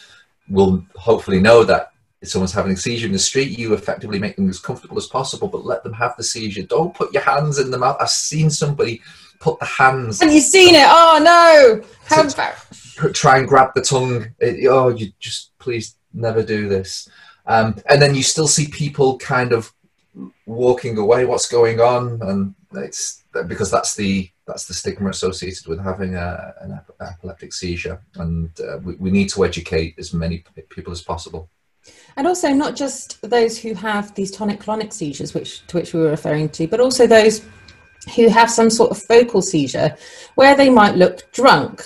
will 0.49 0.85
hopefully 0.95 1.39
know 1.39 1.63
that 1.63 1.91
if 2.21 2.29
someone's 2.29 2.53
having 2.53 2.71
a 2.71 2.77
seizure 2.77 3.07
in 3.07 3.13
the 3.13 3.19
street, 3.19 3.57
you 3.57 3.73
effectively 3.73 4.19
make 4.19 4.35
them 4.35 4.49
as 4.49 4.59
comfortable 4.59 4.97
as 4.97 5.07
possible, 5.07 5.47
but 5.47 5.65
let 5.65 5.83
them 5.83 5.93
have 5.93 6.15
the 6.15 6.23
seizure. 6.23 6.63
Don't 6.63 6.93
put 6.93 7.13
your 7.13 7.23
hands 7.23 7.59
in 7.59 7.71
the 7.71 7.77
mouth. 7.77 7.97
I've 7.99 8.09
seen 8.09 8.49
somebody 8.49 9.01
put 9.39 9.59
the 9.59 9.65
hands. 9.65 10.21
Have 10.21 10.31
you 10.31 10.39
seen 10.39 10.75
it? 10.75 10.85
Oh 10.87 11.19
no! 11.21 11.87
How 12.05 12.27
about? 12.27 12.55
Try 13.13 13.39
and 13.39 13.47
grab 13.47 13.71
the 13.75 13.81
tongue. 13.81 14.27
It, 14.39 14.67
oh, 14.67 14.89
you 14.89 15.11
just 15.19 15.57
please 15.59 15.95
never 16.13 16.43
do 16.43 16.69
this. 16.69 17.09
Um, 17.45 17.75
and 17.89 18.01
then 18.01 18.15
you 18.15 18.23
still 18.23 18.47
see 18.47 18.67
people 18.67 19.17
kind 19.17 19.51
of 19.51 19.73
walking 20.45 20.97
away. 20.97 21.25
What's 21.25 21.49
going 21.49 21.81
on? 21.81 22.21
And 22.21 22.55
it's 22.73 23.22
because 23.47 23.71
that's 23.71 23.95
the 23.95 24.29
that's 24.47 24.65
the 24.65 24.73
stigma 24.73 25.09
associated 25.09 25.67
with 25.67 25.79
having 25.79 26.15
a, 26.15 26.53
an 26.61 26.79
epileptic 27.01 27.53
seizure, 27.53 28.01
and 28.15 28.49
uh, 28.61 28.77
we, 28.79 28.95
we 28.95 29.11
need 29.11 29.29
to 29.29 29.43
educate 29.43 29.95
as 29.97 30.13
many 30.13 30.43
people 30.69 30.91
as 30.91 31.01
possible. 31.01 31.49
And 32.15 32.27
also 32.27 32.49
not 32.49 32.75
just 32.75 33.21
those 33.21 33.57
who 33.57 33.73
have 33.73 34.13
these 34.15 34.31
tonic-clonic 34.31 34.93
seizures, 34.93 35.33
which 35.33 35.65
to 35.67 35.77
which 35.77 35.93
we 35.93 35.99
were 36.01 36.09
referring 36.09 36.49
to, 36.49 36.67
but 36.67 36.79
also 36.79 37.07
those 37.07 37.41
who 38.15 38.29
have 38.29 38.49
some 38.51 38.69
sort 38.69 38.91
of 38.91 39.01
focal 39.01 39.41
seizure, 39.41 39.95
where 40.35 40.55
they 40.55 40.69
might 40.69 40.95
look 40.95 41.31
drunk, 41.31 41.81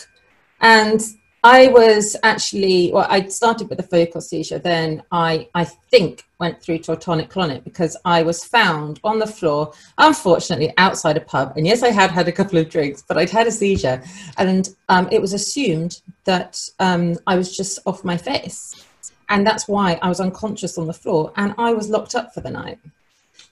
and 0.62 1.02
I 1.44 1.68
was 1.68 2.16
actually, 2.24 2.92
well, 2.92 3.08
I 3.10 3.28
started 3.28 3.70
with 3.70 3.80
a 3.80 3.84
focal 3.84 4.22
seizure, 4.22 4.60
then 4.60 5.04
I, 5.12 5.48
I 5.54 5.64
think 5.64 6.27
went 6.39 6.62
through 6.62 6.80
to 6.80 6.93
a 6.93 6.95
tonic 6.95 7.30
clonic 7.30 7.63
because 7.63 7.97
I 8.06 8.21
was 8.23 8.43
found 8.43 9.00
on 9.04 9.19
the 9.19 9.28
floor, 9.28 9.73
unfortunately, 9.97 10.73
outside 10.78 11.17
a 11.17 11.21
pub. 11.21 11.54
And 11.56 11.65
yes, 11.65 11.84
I 11.84 11.89
had 11.89 12.12
had 12.12 12.28
a 12.28 12.32
couple 12.32 12.60
of 12.60 12.69
drinks, 12.69 13.04
but 13.08 13.17
I'd 13.17 13.30
had 13.30 13.47
a 13.47 13.52
seizure. 13.52 14.02
And 14.38 14.69
um, 14.89 15.08
it 15.12 15.21
was 15.21 15.34
assumed 15.34 16.02
that 16.26 16.62
um, 16.80 17.17
I 17.26 17.36
was 17.36 17.56
just 17.56 17.80
off 17.86 18.04
my 18.04 18.17
face. 18.17 18.86
And 19.30 19.45
that's 19.45 19.67
why 19.67 20.00
I 20.02 20.10
was 20.10 20.19
unconscious 20.19 20.78
on 20.78 20.88
the 20.88 20.93
floor 20.93 21.34
and 21.36 21.54
I 21.58 21.73
was 21.73 21.89
locked 21.89 22.15
up 22.15 22.34
for 22.34 22.41
the 22.41 22.52
night. 22.52 22.80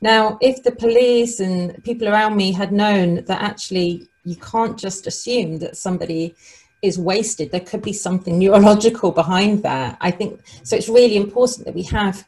Now, 0.01 0.37
if 0.41 0.63
the 0.63 0.71
police 0.71 1.39
and 1.39 1.83
people 1.83 2.07
around 2.07 2.35
me 2.35 2.51
had 2.51 2.71
known 2.71 3.25
that 3.25 3.41
actually 3.41 4.07
you 4.23 4.35
can't 4.35 4.77
just 4.77 5.07
assume 5.07 5.59
that 5.59 5.77
somebody 5.77 6.35
is 6.81 6.99
wasted. 6.99 7.51
There 7.51 7.59
could 7.59 7.81
be 7.81 7.93
something 7.93 8.37
neurological 8.37 9.11
behind 9.11 9.63
that. 9.63 9.97
I 10.01 10.11
think 10.11 10.41
so. 10.63 10.75
It's 10.75 10.89
really 10.89 11.15
important 11.15 11.65
that 11.65 11.75
we 11.75 11.83
have 11.83 12.25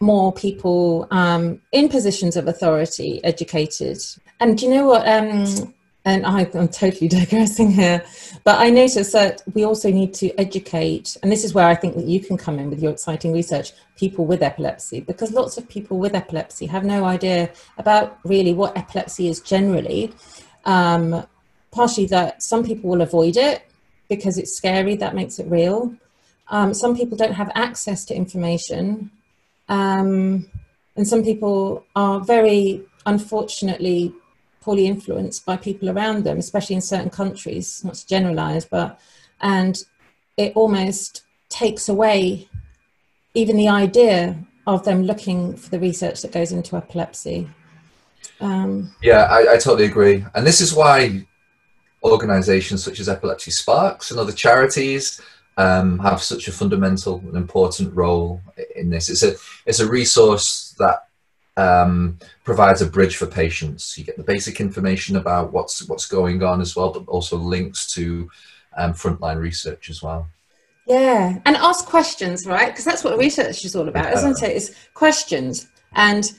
more 0.00 0.32
people 0.32 1.06
um, 1.10 1.60
in 1.72 1.88
positions 1.88 2.36
of 2.36 2.48
authority 2.48 3.22
educated. 3.24 3.98
And 4.40 4.58
do 4.58 4.66
you 4.66 4.74
know 4.74 4.86
what? 4.86 5.06
Um, 5.08 5.74
and 6.06 6.26
I, 6.26 6.42
am 6.42 6.68
totally 6.68 7.08
digressing 7.20 7.70
here, 7.70 8.04
but 8.44 8.58
I 8.60 8.68
notice 8.68 9.12
that 9.12 9.42
we 9.54 9.64
also 9.64 9.90
need 9.90 10.12
to 10.14 10.38
educate, 10.38 11.16
and 11.22 11.32
this 11.32 11.44
is 11.44 11.54
where 11.54 11.66
I 11.66 11.74
think 11.74 11.94
that 11.96 12.04
you 12.04 12.20
can 12.20 12.36
come 12.36 12.58
in 12.58 12.68
with 12.68 12.82
your 12.82 12.92
exciting 12.92 13.32
research, 13.32 13.72
people 13.96 14.26
with 14.26 14.42
epilepsy, 14.42 15.00
because 15.00 15.32
lots 15.32 15.56
of 15.56 15.66
people 15.68 15.98
with 15.98 16.14
epilepsy 16.14 16.66
have 16.66 16.84
no 16.84 17.04
idea 17.04 17.50
about 17.78 18.18
really 18.24 18.52
what 18.52 18.76
epilepsy 18.76 19.28
is 19.28 19.40
generally. 19.40 20.12
Um, 20.66 21.26
partially 21.74 22.06
that 22.06 22.42
some 22.42 22.64
people 22.64 22.88
will 22.88 23.02
avoid 23.02 23.36
it 23.36 23.62
because 24.08 24.38
it's 24.38 24.56
scary, 24.56 24.96
that 24.96 25.14
makes 25.14 25.38
it 25.38 25.46
real. 25.48 25.94
Um, 26.48 26.72
some 26.74 26.96
people 26.96 27.16
don't 27.16 27.32
have 27.32 27.50
access 27.54 28.04
to 28.06 28.14
information. 28.14 29.10
Um, 29.68 30.46
and 30.96 31.06
some 31.06 31.24
people 31.24 31.84
are 31.96 32.20
very 32.20 32.82
unfortunately 33.06 34.14
poorly 34.60 34.86
influenced 34.86 35.44
by 35.44 35.56
people 35.56 35.90
around 35.90 36.24
them, 36.24 36.38
especially 36.38 36.76
in 36.76 36.80
certain 36.80 37.10
countries, 37.10 37.84
not 37.84 37.94
to 37.94 38.06
generalize, 38.06 38.64
but, 38.64 38.98
and 39.40 39.84
it 40.36 40.52
almost 40.54 41.22
takes 41.48 41.88
away 41.88 42.48
even 43.34 43.56
the 43.56 43.68
idea 43.68 44.36
of 44.66 44.84
them 44.84 45.02
looking 45.02 45.54
for 45.56 45.70
the 45.70 45.78
research 45.78 46.22
that 46.22 46.32
goes 46.32 46.52
into 46.52 46.76
epilepsy. 46.76 47.48
Um, 48.40 48.94
yeah, 49.02 49.24
I, 49.24 49.54
I 49.54 49.58
totally 49.58 49.84
agree. 49.84 50.24
And 50.34 50.46
this 50.46 50.60
is 50.60 50.72
why 50.72 51.26
organisations 52.02 52.84
such 52.84 53.00
as 53.00 53.08
Epilepsy 53.08 53.50
Sparks 53.50 54.10
and 54.10 54.20
other 54.20 54.32
charities 54.32 55.20
um, 55.56 55.98
have 56.00 56.22
such 56.22 56.48
a 56.48 56.52
fundamental 56.52 57.18
and 57.18 57.36
important 57.36 57.94
role 57.94 58.40
in 58.74 58.90
this. 58.90 59.08
It's 59.08 59.22
a 59.22 59.34
it's 59.66 59.80
a 59.80 59.88
resource 59.88 60.74
that 60.78 61.08
um, 61.56 62.18
provides 62.42 62.82
a 62.82 62.86
bridge 62.86 63.16
for 63.16 63.26
patients. 63.26 63.96
You 63.96 64.04
get 64.04 64.16
the 64.16 64.22
basic 64.22 64.60
information 64.60 65.16
about 65.16 65.52
what's 65.52 65.88
what's 65.88 66.06
going 66.06 66.42
on 66.42 66.60
as 66.60 66.74
well, 66.74 66.92
but 66.92 67.08
also 67.08 67.36
links 67.36 67.92
to 67.94 68.30
um, 68.76 68.92
frontline 68.92 69.38
research 69.38 69.90
as 69.90 70.02
well. 70.02 70.28
Yeah, 70.86 71.38
and 71.46 71.56
ask 71.56 71.86
questions, 71.86 72.46
right? 72.46 72.68
Because 72.70 72.84
that's 72.84 73.04
what 73.04 73.16
research 73.16 73.64
is 73.64 73.74
all 73.74 73.88
about, 73.88 74.06
yeah. 74.06 74.18
isn't 74.18 74.42
it? 74.42 74.56
It's 74.56 74.70
questions. 74.92 75.68
And 75.94 76.30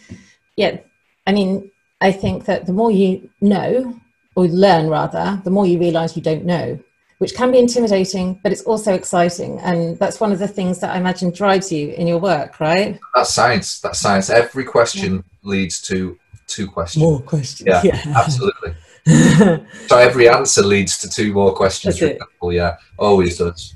yeah, 0.55 0.77
I 1.25 1.31
mean, 1.31 1.71
I 2.01 2.11
think 2.11 2.45
that 2.45 2.65
the 2.65 2.73
more 2.73 2.91
you 2.91 3.29
know, 3.41 3.99
or 4.35 4.45
learn 4.47 4.89
rather, 4.89 5.41
the 5.43 5.49
more 5.49 5.65
you 5.65 5.79
realize 5.79 6.15
you 6.15 6.21
don't 6.21 6.45
know, 6.45 6.79
which 7.19 7.33
can 7.33 7.51
be 7.51 7.59
intimidating, 7.59 8.39
but 8.43 8.51
it's 8.51 8.63
also 8.63 8.93
exciting. 8.93 9.59
And 9.59 9.97
that's 9.99 10.19
one 10.19 10.31
of 10.31 10.39
the 10.39 10.47
things 10.47 10.79
that 10.79 10.91
I 10.93 10.97
imagine 10.97 11.31
drives 11.31 11.71
you 11.71 11.91
in 11.91 12.07
your 12.07 12.19
work, 12.19 12.59
right? 12.59 12.99
That's 13.13 13.33
science. 13.33 13.79
That's 13.79 13.99
science. 13.99 14.29
Every 14.29 14.65
question 14.65 15.15
yeah. 15.15 15.49
leads 15.49 15.81
to 15.83 16.17
two 16.47 16.67
questions. 16.67 17.03
More 17.03 17.21
questions. 17.21 17.67
Yeah, 17.67 17.81
yeah. 17.83 18.13
absolutely. 18.15 18.75
so 19.87 19.97
every 19.97 20.27
answer 20.27 20.63
leads 20.63 20.97
to 20.99 21.09
two 21.09 21.31
more 21.33 21.53
questions. 21.53 22.01
Yeah, 22.01 22.77
always 22.97 23.37
does. 23.37 23.75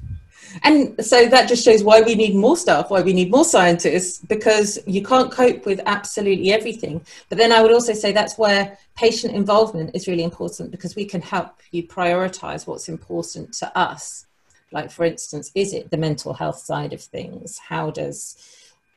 And 0.63 1.03
so 1.03 1.27
that 1.27 1.47
just 1.47 1.63
shows 1.63 1.83
why 1.83 2.01
we 2.01 2.15
need 2.15 2.35
more 2.35 2.57
staff, 2.57 2.89
why 2.89 3.01
we 3.01 3.13
need 3.13 3.31
more 3.31 3.45
scientists, 3.45 4.19
because 4.19 4.79
you 4.85 5.03
can't 5.03 5.31
cope 5.31 5.65
with 5.65 5.81
absolutely 5.85 6.51
everything. 6.51 7.01
But 7.29 7.37
then 7.37 7.51
I 7.51 7.61
would 7.61 7.71
also 7.71 7.93
say 7.93 8.11
that's 8.11 8.37
where 8.37 8.77
patient 8.95 9.33
involvement 9.33 9.95
is 9.95 10.07
really 10.07 10.23
important 10.23 10.71
because 10.71 10.95
we 10.95 11.05
can 11.05 11.21
help 11.21 11.59
you 11.71 11.87
prioritize 11.87 12.67
what's 12.67 12.89
important 12.89 13.53
to 13.55 13.77
us. 13.77 14.25
Like, 14.71 14.91
for 14.91 15.05
instance, 15.05 15.51
is 15.55 15.73
it 15.73 15.89
the 15.89 15.97
mental 15.97 16.33
health 16.33 16.59
side 16.59 16.93
of 16.93 17.01
things? 17.01 17.57
How 17.57 17.89
does 17.89 18.37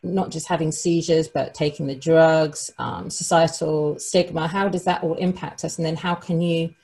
not 0.02 0.30
just 0.30 0.48
having 0.48 0.72
seizures, 0.72 1.28
but 1.28 1.54
taking 1.54 1.86
the 1.86 1.94
drugs, 1.94 2.70
um, 2.78 3.08
societal 3.08 3.98
stigma, 3.98 4.48
how 4.48 4.68
does 4.68 4.84
that 4.84 5.02
all 5.02 5.14
impact 5.14 5.64
us? 5.64 5.78
And 5.78 5.86
then 5.86 5.96
how 5.96 6.14
can 6.14 6.40
you 6.40 6.74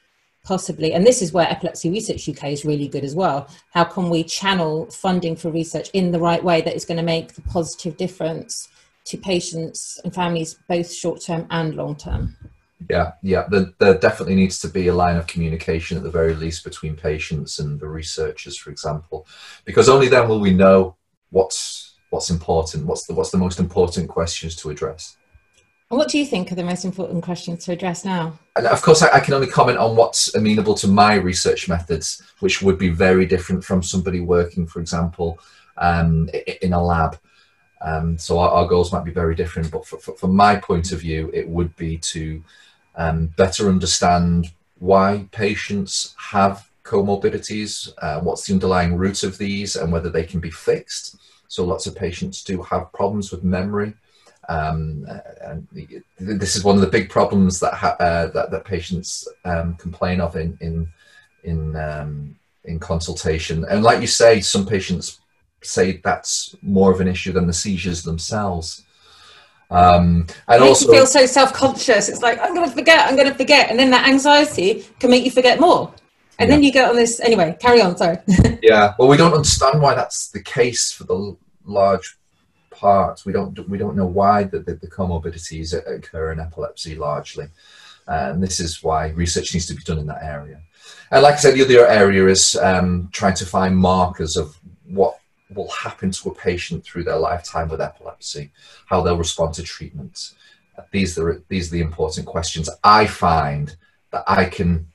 possibly, 0.45 0.93
and 0.93 1.07
this 1.07 1.23
is 1.23 1.33
where 1.33 1.49
Epilepsy 1.49 1.91
Research 1.91 2.29
UK 2.29 2.45
is 2.53 2.65
really 2.65 2.89
good 2.89 3.05
as 3.05 3.15
well, 3.15 3.49
how 3.73 3.85
can 3.85 4.11
we 4.11 4.25
channel 4.25 4.87
funding 4.91 5.37
for 5.37 5.51
research 5.51 5.91
in 5.93 6.11
the 6.11 6.19
right 6.21 6.43
way 6.43 6.61
that 6.61 6.75
is 6.75 6.85
going 6.85 6.97
to 6.97 7.03
make 7.03 7.35
the 7.35 7.43
positive 7.43 7.97
difference 7.97 8.69
to 9.05 9.17
patients 9.17 10.01
and 10.05 10.15
families, 10.15 10.59
both 10.69 10.93
short 10.93 11.21
term 11.21 11.47
and 11.51 11.75
long 11.75 11.97
term? 11.97 12.37
Yeah, 12.89 13.13
yeah, 13.23 13.47
there, 13.51 13.67
there, 13.79 13.99
definitely 13.99 14.37
needs 14.37 14.61
to 14.61 14.69
be 14.69 14.87
a 14.87 14.95
line 14.95 15.17
of 15.17 15.27
communication 15.27 15.97
at 15.97 16.05
the 16.05 16.11
very 16.11 16.35
least 16.35 16.63
between 16.63 16.95
patients 16.95 17.59
and 17.59 17.81
the 17.81 17.89
researchers, 17.89 18.57
for 18.57 18.71
example, 18.71 19.27
because 19.65 19.89
only 19.89 20.09
then 20.09 20.29
will 20.29 20.41
we 20.41 20.55
know 20.55 20.97
what's 21.31 21.97
what's 22.11 22.31
important 22.31 22.87
what's 22.87 23.07
the 23.07 23.15
what's 23.15 23.31
the 23.31 23.39
most 23.39 23.59
important 23.59 24.09
questions 24.09 24.57
to 24.57 24.71
address 24.71 25.18
what 25.89 26.09
do 26.09 26.19
you 26.19 26.27
think 26.27 26.53
are 26.53 26.55
the 26.55 26.65
most 26.65 26.85
important 26.85 27.23
questions 27.23 27.65
to 27.65 27.73
address 27.73 28.05
now 28.05 28.39
and 28.57 28.67
of 28.67 28.83
course 28.83 29.03
I, 29.03 29.09
I, 29.17 29.21
can 29.21 29.35
only 29.35 29.47
comment 29.47 29.79
on 29.79 29.97
what's 29.97 30.35
amenable 30.35 30.75
to 30.75 30.89
my 30.89 31.15
research 31.15 31.69
methods 31.69 32.23
which 32.41 32.63
would 32.63 32.79
be 32.79 32.91
very 32.91 33.27
different 33.27 33.65
from 33.65 33.83
somebody 33.83 34.21
working 34.21 34.67
for 34.67 34.81
example 34.81 35.39
um, 35.77 36.29
in 36.63 36.73
a 36.73 36.83
lab 36.83 37.19
um, 37.81 38.19
so 38.19 38.39
our, 38.39 38.51
our, 38.51 38.67
goals 38.67 38.93
might 38.93 39.05
be 39.05 39.13
very 39.13 39.35
different 39.35 39.71
but 39.71 39.87
for, 39.87 39.99
for, 39.99 40.15
from 40.17 40.35
my 40.35 40.57
point 40.57 40.93
of 40.93 41.01
view 41.01 41.31
it 41.33 41.49
would 41.49 41.75
be 41.77 41.97
to 41.99 42.43
um, 42.97 43.27
better 43.37 43.69
understand 43.69 44.51
why 44.79 45.27
patients 45.33 46.15
have 46.19 46.69
comorbidities 46.83 47.93
uh, 48.03 48.21
what's 48.21 48.47
the 48.47 48.53
underlying 48.53 48.97
root 48.97 49.23
of 49.23 49.39
these 49.39 49.77
and 49.77 49.93
whether 49.93 50.11
they 50.11 50.25
can 50.25 50.41
be 50.41 50.51
fixed 50.51 51.17
so 51.49 51.65
lots 51.65 51.87
of 51.87 51.97
patients 51.97 52.45
do 52.45 52.63
have 52.63 52.93
problems 52.93 53.33
with 53.33 53.43
memory. 53.43 53.95
Um, 54.49 55.07
and 55.43 55.69
this 56.19 56.57
is 56.57 56.65
one 56.65 56.75
of 56.75 56.81
the 56.81 56.87
big 56.87 57.11
problems 57.11 57.61
that 57.61 57.75
uh, 58.01 58.27
that, 58.29 58.51
that, 58.51 58.65
patients 58.65 59.29
um, 59.45 59.75
complain 59.75 60.23
of 60.23 60.37
in 60.37 60.57
in 60.63 60.89
in 61.45 61.77
um, 61.77 62.37
in 62.65 62.79
consultation. 62.79 63.67
And 63.69 63.83
like 63.83 64.01
you 64.01 64.07
say, 64.07 64.41
some 64.41 64.67
patients 64.67 65.21
say 65.63 66.01
that's 66.03 66.57
more 66.63 66.93
of 66.93 67.01
an 67.01 67.09
issue 67.09 67.33
than 67.33 67.47
the 67.47 67.53
seizures 67.53 68.03
themselves. 68.03 68.85
Um, 69.71 70.27
and 70.47 70.63
it 70.63 70.67
also 70.67 70.87
you 70.87 70.95
feel 70.95 71.07
so 71.07 71.27
self-conscious. 71.27 72.09
It's 72.09 72.23
like 72.23 72.39
I'm 72.41 72.55
going 72.55 72.69
to 72.69 72.75
forget, 72.75 73.07
I'm 73.07 73.17
going 73.17 73.29
to 73.29 73.35
forget, 73.35 73.71
and 73.71 73.79
then 73.79 73.91
that 73.91 74.09
anxiety 74.09 74.87
can 74.99 75.11
make 75.11 75.25
you 75.25 75.31
forget 75.31 75.61
more. 75.61 75.93
And 76.39 76.49
yeah. 76.49 76.55
then 76.55 76.63
you 76.63 76.73
get 76.73 76.89
on 76.89 76.97
this 76.97 77.21
anyway. 77.21 77.57
Carry 77.61 77.83
on. 77.83 77.97
Sorry. 77.97 78.17
yeah. 78.63 78.95
Well, 78.99 79.09
we 79.09 79.17
don't 79.17 79.35
understand 79.35 79.83
why 79.83 79.95
that's 79.95 80.31
the 80.31 80.43
case 80.43 80.93
for 80.93 81.05
the 81.05 81.37
large 81.65 82.18
part. 82.79 83.23
We 83.27 83.33
don't 83.33 83.69
we 83.69 83.79
don't 83.79 83.97
know 83.97 84.07
why 84.07 84.45
the, 84.45 84.61
the, 84.61 84.75
the 84.75 84.91
comorbidities 84.99 85.69
occur 85.75 86.33
in 86.33 86.41
epilepsy 86.41 86.95
largely, 86.95 87.49
and 88.07 88.43
this 88.43 88.61
is 88.61 88.83
why 88.83 89.09
research 89.11 89.53
needs 89.53 89.67
to 89.67 89.75
be 89.75 89.83
done 89.83 89.99
in 89.99 90.07
that 90.07 90.23
area. 90.23 90.61
And 91.11 91.23
like 91.23 91.35
I 91.35 91.39
said, 91.39 91.55
the 91.55 91.65
other 91.65 91.87
area 91.87 92.27
is 92.27 92.57
um, 92.57 93.09
trying 93.13 93.35
to 93.35 93.47
find 93.47 93.77
markers 93.77 94.37
of 94.37 94.57
what 94.87 95.19
will 95.55 95.71
happen 95.71 96.11
to 96.11 96.29
a 96.31 96.35
patient 96.35 96.85
through 96.85 97.05
their 97.05 97.17
lifetime 97.17 97.69
with 97.69 97.81
epilepsy, 97.81 98.51
how 98.87 99.01
they'll 99.01 99.17
respond 99.17 99.55
to 99.55 99.63
treatment. 99.63 100.35
These 100.93 101.19
are 101.19 101.43
these 101.49 101.69
are 101.69 101.77
the 101.77 101.81
important 101.91 102.27
questions 102.27 102.69
I 102.85 103.07
find 103.07 103.77
that 104.13 104.25
I 104.27 104.45
can 104.45 104.87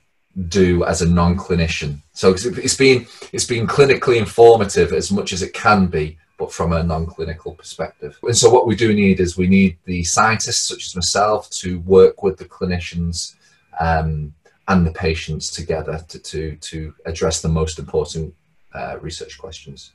do 0.47 0.83
as 0.85 1.01
a 1.01 1.09
non-clinician. 1.09 1.99
So 2.13 2.31
it's 2.31 2.77
been 2.77 3.05
it's 3.31 3.45
been 3.45 3.67
clinically 3.67 4.17
informative 4.17 4.93
as 4.93 5.11
much 5.11 5.33
as 5.33 5.41
it 5.41 5.53
can 5.53 5.87
be, 5.87 6.17
but 6.43 6.51
from 6.51 6.73
a 6.73 6.83
non-clinical 6.83 7.53
perspective. 7.53 8.19
And 8.21 8.35
so 8.35 8.49
what 8.49 8.67
we 8.67 8.75
do 8.75 8.93
need 8.93 9.21
is 9.21 9.37
we 9.37 9.47
need 9.47 9.77
the 9.85 10.03
scientists 10.03 10.67
such 10.67 10.83
as 10.87 10.93
myself 10.93 11.49
to 11.61 11.79
work 11.97 12.21
with 12.21 12.37
the 12.37 12.43
clinicians 12.43 13.35
um, 13.79 14.33
and 14.67 14.85
the 14.85 14.91
patients 14.91 15.49
together 15.51 16.03
to 16.09 16.19
to, 16.19 16.57
to 16.57 16.93
address 17.05 17.41
the 17.41 17.47
most 17.47 17.79
important 17.79 18.35
uh, 18.73 18.97
research 18.99 19.37
questions. 19.37 19.93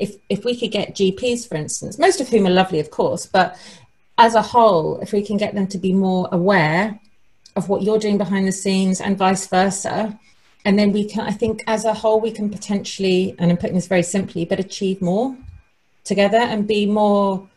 If 0.00 0.16
if 0.28 0.44
we 0.44 0.58
could 0.58 0.72
get 0.72 0.96
GPs, 0.96 1.48
for 1.48 1.54
instance, 1.54 2.00
most 2.00 2.20
of 2.20 2.28
whom 2.28 2.48
are 2.48 2.58
lovely, 2.62 2.80
of 2.80 2.90
course, 2.90 3.24
but 3.26 3.56
as 4.18 4.34
a 4.34 4.42
whole, 4.42 4.98
if 5.04 5.12
we 5.12 5.22
can 5.22 5.36
get 5.36 5.54
them 5.54 5.68
to 5.68 5.78
be 5.78 5.92
more 5.92 6.28
aware 6.32 6.98
of 7.54 7.68
what 7.68 7.82
you're 7.82 8.00
doing 8.06 8.18
behind 8.18 8.44
the 8.48 8.58
scenes 8.62 9.00
and 9.00 9.16
vice 9.16 9.46
versa 9.46 10.18
and 10.66 10.76
then 10.76 10.92
we 10.92 11.04
can 11.04 11.22
i 11.26 11.30
think 11.30 11.62
as 11.66 11.84
a 11.86 11.94
whole 11.94 12.20
we 12.20 12.30
can 12.30 12.50
potentially 12.50 13.34
and 13.38 13.50
i'm 13.50 13.56
putting 13.56 13.76
this 13.76 13.86
very 13.86 14.02
simply 14.02 14.44
but 14.44 14.60
achieve 14.60 15.00
more 15.00 15.34
together 16.06 16.38
and 16.38 16.66
be 16.66 16.86
more 16.86 17.48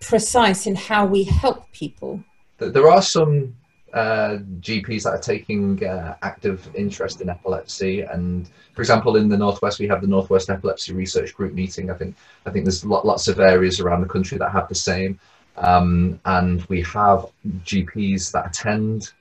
precise 0.00 0.66
in 0.66 0.74
how 0.74 1.06
we 1.06 1.22
help 1.24 1.70
people 1.72 2.22
there 2.70 2.88
are 2.90 3.02
some 3.02 3.54
uh, 3.92 4.38
GPs 4.60 5.02
that 5.02 5.10
are 5.10 5.18
taking 5.18 5.84
uh, 5.84 6.16
active 6.22 6.70
interest 6.74 7.20
in 7.20 7.28
epilepsy, 7.28 8.02
and 8.02 8.48
for 8.72 8.80
example, 8.80 9.16
in 9.16 9.28
the 9.28 9.36
northwest, 9.36 9.78
we 9.78 9.88
have 9.88 10.00
the 10.00 10.06
Northwest 10.06 10.48
Epilepsy 10.48 10.94
Research 10.94 11.34
Group 11.34 11.52
meeting. 11.52 11.90
I 11.90 11.94
think 11.94 12.16
I 12.46 12.50
think 12.50 12.64
there's 12.64 12.84
lots 12.84 13.28
of 13.28 13.38
areas 13.38 13.80
around 13.80 14.00
the 14.00 14.08
country 14.08 14.38
that 14.38 14.50
have 14.50 14.68
the 14.68 14.74
same. 14.74 15.18
Um, 15.58 16.18
and 16.24 16.64
we 16.66 16.80
have 16.82 17.26
GPs 17.64 18.32
that 18.32 18.46
attend, 18.46 19.12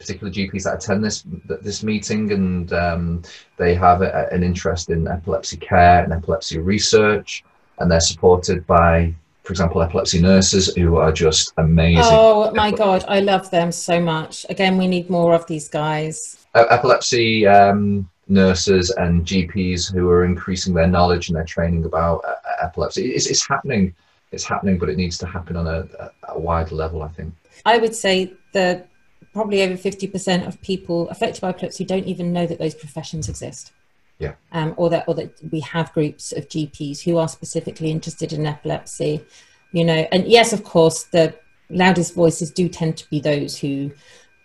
particular 0.00 0.32
GPs 0.32 0.64
that 0.64 0.82
attend 0.82 1.04
this 1.04 1.24
this 1.60 1.84
meeting, 1.84 2.32
and 2.32 2.72
um, 2.72 3.22
they 3.58 3.74
have 3.76 4.02
a, 4.02 4.28
an 4.32 4.42
interest 4.42 4.90
in 4.90 5.06
epilepsy 5.06 5.58
care 5.58 6.02
and 6.02 6.12
epilepsy 6.12 6.58
research, 6.58 7.44
and 7.78 7.90
they're 7.90 8.00
supported 8.00 8.66
by, 8.66 9.14
for 9.42 9.52
example, 9.52 9.82
epilepsy 9.82 10.20
nurses 10.20 10.74
who 10.74 10.96
are 10.96 11.12
just 11.12 11.52
amazing. 11.58 12.02
Oh 12.04 12.52
my 12.54 12.70
god, 12.70 13.04
I 13.08 13.20
love 13.20 13.50
them 13.50 13.72
so 13.72 14.00
much. 14.00 14.46
Again, 14.48 14.78
we 14.78 14.86
need 14.86 15.10
more 15.10 15.34
of 15.34 15.46
these 15.46 15.68
guys. 15.68 16.46
epilepsy. 16.54 17.46
Um, 17.46 18.08
nurses 18.28 18.90
and 18.90 19.24
GPs 19.24 19.92
who 19.92 20.08
are 20.10 20.24
increasing 20.24 20.74
their 20.74 20.88
knowledge 20.88 21.28
and 21.28 21.36
their 21.36 21.44
training 21.44 21.84
about 21.84 22.24
uh, 22.26 22.34
epilepsy. 22.60 23.12
It's, 23.12 23.26
it's 23.26 23.46
happening 23.46 23.94
it's 24.32 24.44
happening, 24.44 24.78
but 24.78 24.88
it 24.88 24.96
needs 24.96 25.18
to 25.18 25.26
happen 25.26 25.56
on 25.56 25.66
a, 25.66 25.86
a, 25.98 26.10
a 26.34 26.38
wider 26.38 26.74
level, 26.74 27.02
I 27.02 27.08
think. 27.08 27.34
I 27.64 27.78
would 27.78 27.94
say 27.94 28.34
that 28.52 28.88
probably 29.32 29.62
over 29.62 29.74
50% 29.74 30.46
of 30.46 30.60
people 30.62 31.08
affected 31.08 31.40
by 31.40 31.50
epilepsy 31.50 31.84
don't 31.84 32.04
even 32.04 32.32
know 32.32 32.46
that 32.46 32.58
those 32.58 32.74
professions 32.74 33.28
exist. 33.28 33.72
Yeah. 34.18 34.34
Um, 34.52 34.74
or 34.76 34.88
that 34.90 35.04
or 35.06 35.14
that 35.14 35.34
we 35.50 35.60
have 35.60 35.92
groups 35.92 36.32
of 36.32 36.48
GPs 36.48 37.02
who 37.02 37.18
are 37.18 37.28
specifically 37.28 37.90
interested 37.90 38.32
in 38.32 38.46
epilepsy, 38.46 39.24
you 39.72 39.84
know. 39.84 40.06
And 40.10 40.26
yes, 40.26 40.52
of 40.52 40.64
course, 40.64 41.04
the 41.04 41.34
loudest 41.68 42.14
voices 42.14 42.50
do 42.50 42.68
tend 42.68 42.96
to 42.96 43.10
be 43.10 43.20
those 43.20 43.58
who 43.58 43.90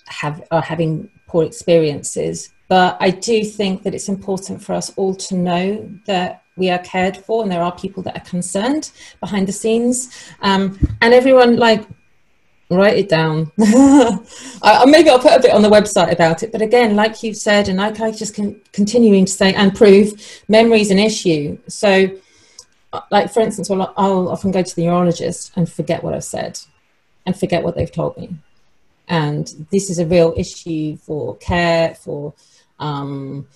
have 0.07 0.43
are 0.51 0.61
having 0.61 1.09
poor 1.27 1.45
experiences. 1.45 2.51
But 2.67 2.97
I 2.99 3.11
do 3.11 3.43
think 3.43 3.83
that 3.83 3.93
it's 3.93 4.09
important 4.09 4.61
for 4.61 4.73
us 4.73 4.93
all 4.97 5.15
to 5.15 5.35
know 5.35 5.89
that 6.05 6.43
we 6.57 6.69
are 6.69 6.79
cared 6.79 7.17
for 7.17 7.43
and 7.43 7.51
there 7.51 7.61
are 7.61 7.75
people 7.75 8.03
that 8.03 8.17
are 8.17 8.29
concerned 8.29 8.91
behind 9.19 9.47
the 9.47 9.51
scenes 9.51 10.29
um, 10.41 10.77
and 11.01 11.13
everyone 11.13 11.55
like 11.55 11.85
write 12.77 12.97
it 12.97 13.09
down. 13.09 13.51
I, 13.59 14.85
maybe 14.85 15.09
i'll 15.09 15.19
put 15.19 15.33
a 15.33 15.41
bit 15.41 15.53
on 15.53 15.61
the 15.61 15.69
website 15.69 16.11
about 16.11 16.43
it 16.43 16.51
but 16.51 16.61
again 16.61 16.95
like 16.95 17.23
you've 17.23 17.37
said 17.37 17.67
and 17.67 17.77
like 17.77 17.99
i 17.99 18.11
just 18.11 18.35
can 18.35 18.59
continuing 18.71 19.25
to 19.25 19.31
say 19.31 19.53
and 19.53 19.75
prove 19.75 20.43
memory 20.47 20.81
is 20.81 20.91
an 20.91 20.99
issue. 20.99 21.57
So 21.67 22.17
like 23.09 23.31
for 23.33 23.39
instance 23.41 23.69
well, 23.69 23.93
i'll 23.97 24.29
often 24.29 24.51
go 24.51 24.61
to 24.61 24.75
the 24.75 24.85
neurologist 24.85 25.51
and 25.55 25.71
forget 25.71 26.03
what 26.03 26.13
i've 26.13 26.23
said 26.23 26.59
and 27.25 27.37
forget 27.37 27.63
what 27.63 27.75
they've 27.75 27.91
told 27.91 28.17
me. 28.17 28.35
And 29.07 29.47
this 29.71 29.89
is 29.89 29.99
a 29.99 30.05
real 30.05 30.33
issue 30.37 30.97
for 30.97 31.35
care 31.37 31.95
for 31.95 32.33
um, 32.79 33.47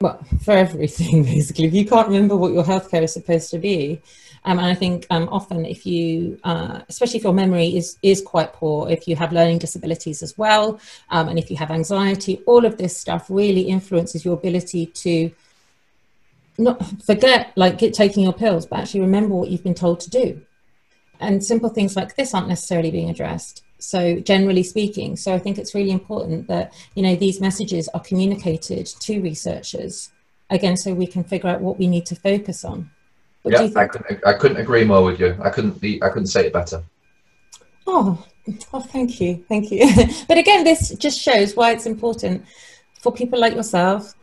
well, 0.00 0.24
for 0.42 0.52
everything 0.52 1.22
basically. 1.34 1.66
If 1.66 1.74
you 1.74 1.86
can't 1.86 2.08
remember 2.08 2.36
what 2.36 2.52
your 2.52 2.64
healthcare 2.64 3.02
is 3.02 3.12
supposed 3.12 3.50
to 3.50 3.58
be, 3.58 4.00
um, 4.44 4.58
and 4.58 4.66
I 4.66 4.74
think 4.74 5.06
um, 5.10 5.28
often 5.30 5.66
if 5.66 5.84
you, 5.84 6.38
uh, 6.44 6.80
especially 6.88 7.18
if 7.18 7.24
your 7.24 7.34
memory 7.34 7.76
is 7.76 7.98
is 8.02 8.22
quite 8.22 8.52
poor, 8.54 8.88
if 8.88 9.06
you 9.06 9.14
have 9.16 9.32
learning 9.32 9.58
disabilities 9.58 10.22
as 10.22 10.36
well, 10.38 10.80
um, 11.10 11.28
and 11.28 11.38
if 11.38 11.50
you 11.50 11.56
have 11.56 11.70
anxiety, 11.70 12.42
all 12.46 12.64
of 12.64 12.78
this 12.78 12.96
stuff 12.96 13.26
really 13.28 13.62
influences 13.62 14.24
your 14.24 14.34
ability 14.34 14.86
to 14.86 15.30
not 16.56 16.82
forget 17.02 17.52
like 17.56 17.78
get, 17.78 17.92
taking 17.92 18.24
your 18.24 18.32
pills, 18.32 18.66
but 18.66 18.80
actually 18.80 19.00
remember 19.00 19.34
what 19.34 19.50
you've 19.50 19.62
been 19.64 19.74
told 19.74 20.00
to 20.00 20.10
do. 20.10 20.40
And 21.18 21.44
simple 21.44 21.68
things 21.68 21.94
like 21.94 22.16
this 22.16 22.32
aren't 22.32 22.48
necessarily 22.48 22.90
being 22.90 23.10
addressed. 23.10 23.62
So 23.78 24.20
generally 24.20 24.62
speaking, 24.62 25.16
so 25.16 25.34
I 25.34 25.38
think 25.38 25.58
it's 25.58 25.74
really 25.74 25.90
important 25.90 26.48
that 26.48 26.72
you 26.94 27.02
know 27.02 27.14
these 27.14 27.42
messages 27.42 27.88
are 27.88 28.00
communicated 28.00 28.86
to 28.86 29.20
researchers 29.20 30.10
again, 30.48 30.78
so 30.78 30.94
we 30.94 31.06
can 31.06 31.24
figure 31.24 31.50
out 31.50 31.60
what 31.60 31.78
we 31.78 31.86
need 31.88 32.06
to 32.06 32.16
focus 32.16 32.64
on. 32.64 32.90
What 33.42 33.52
yeah, 33.54 33.80
I 33.80 33.86
couldn't, 33.86 34.26
I 34.26 34.32
couldn't 34.34 34.58
agree 34.58 34.84
more 34.84 35.02
with 35.02 35.18
you. 35.18 35.36
I 35.42 35.50
couldn't 35.50 35.80
be, 35.80 36.02
I 36.02 36.08
couldn't 36.08 36.26
say 36.26 36.46
it 36.46 36.52
better. 36.52 36.82
Oh, 37.86 38.24
oh, 38.72 38.80
thank 38.80 39.20
you, 39.20 39.44
thank 39.48 39.70
you. 39.70 39.86
but 40.28 40.36
again, 40.36 40.64
this 40.64 40.90
just 40.96 41.18
shows 41.18 41.56
why 41.56 41.72
it's 41.72 41.86
important 41.86 42.44
for 43.00 43.12
people 43.12 43.40
like 43.40 43.54
yourself 43.54 44.14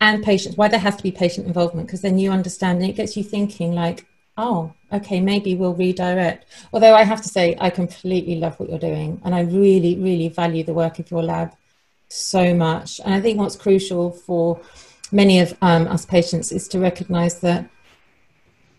and 0.00 0.24
patients, 0.24 0.56
why 0.56 0.68
there 0.68 0.80
has 0.80 0.96
to 0.96 1.02
be 1.02 1.12
patient 1.12 1.46
involvement, 1.46 1.86
because 1.86 2.00
then 2.00 2.18
you 2.18 2.30
understand 2.30 2.80
and 2.80 2.90
it 2.90 2.96
gets 2.96 3.16
you 3.16 3.22
thinking 3.22 3.72
like, 3.74 4.06
oh, 4.36 4.72
okay, 4.92 5.20
maybe 5.20 5.54
we'll 5.54 5.74
redirect. 5.74 6.46
Although 6.72 6.94
I 6.94 7.04
have 7.04 7.22
to 7.22 7.28
say, 7.28 7.56
I 7.60 7.70
completely 7.70 8.36
love 8.36 8.58
what 8.58 8.68
you're 8.68 8.78
doing, 8.78 9.20
and 9.24 9.34
I 9.34 9.42
really, 9.42 9.96
really 9.96 10.28
value 10.28 10.64
the 10.64 10.74
work 10.74 10.98
of 10.98 11.10
your 11.10 11.22
lab 11.22 11.54
so 12.08 12.54
much. 12.54 13.00
And 13.04 13.14
I 13.14 13.20
think 13.20 13.38
what's 13.38 13.56
crucial 13.56 14.10
for 14.10 14.60
many 15.12 15.40
of 15.40 15.56
um, 15.62 15.86
us 15.86 16.04
patients 16.04 16.52
is 16.52 16.68
to 16.68 16.80
recognize 16.80 17.40
that 17.40 17.68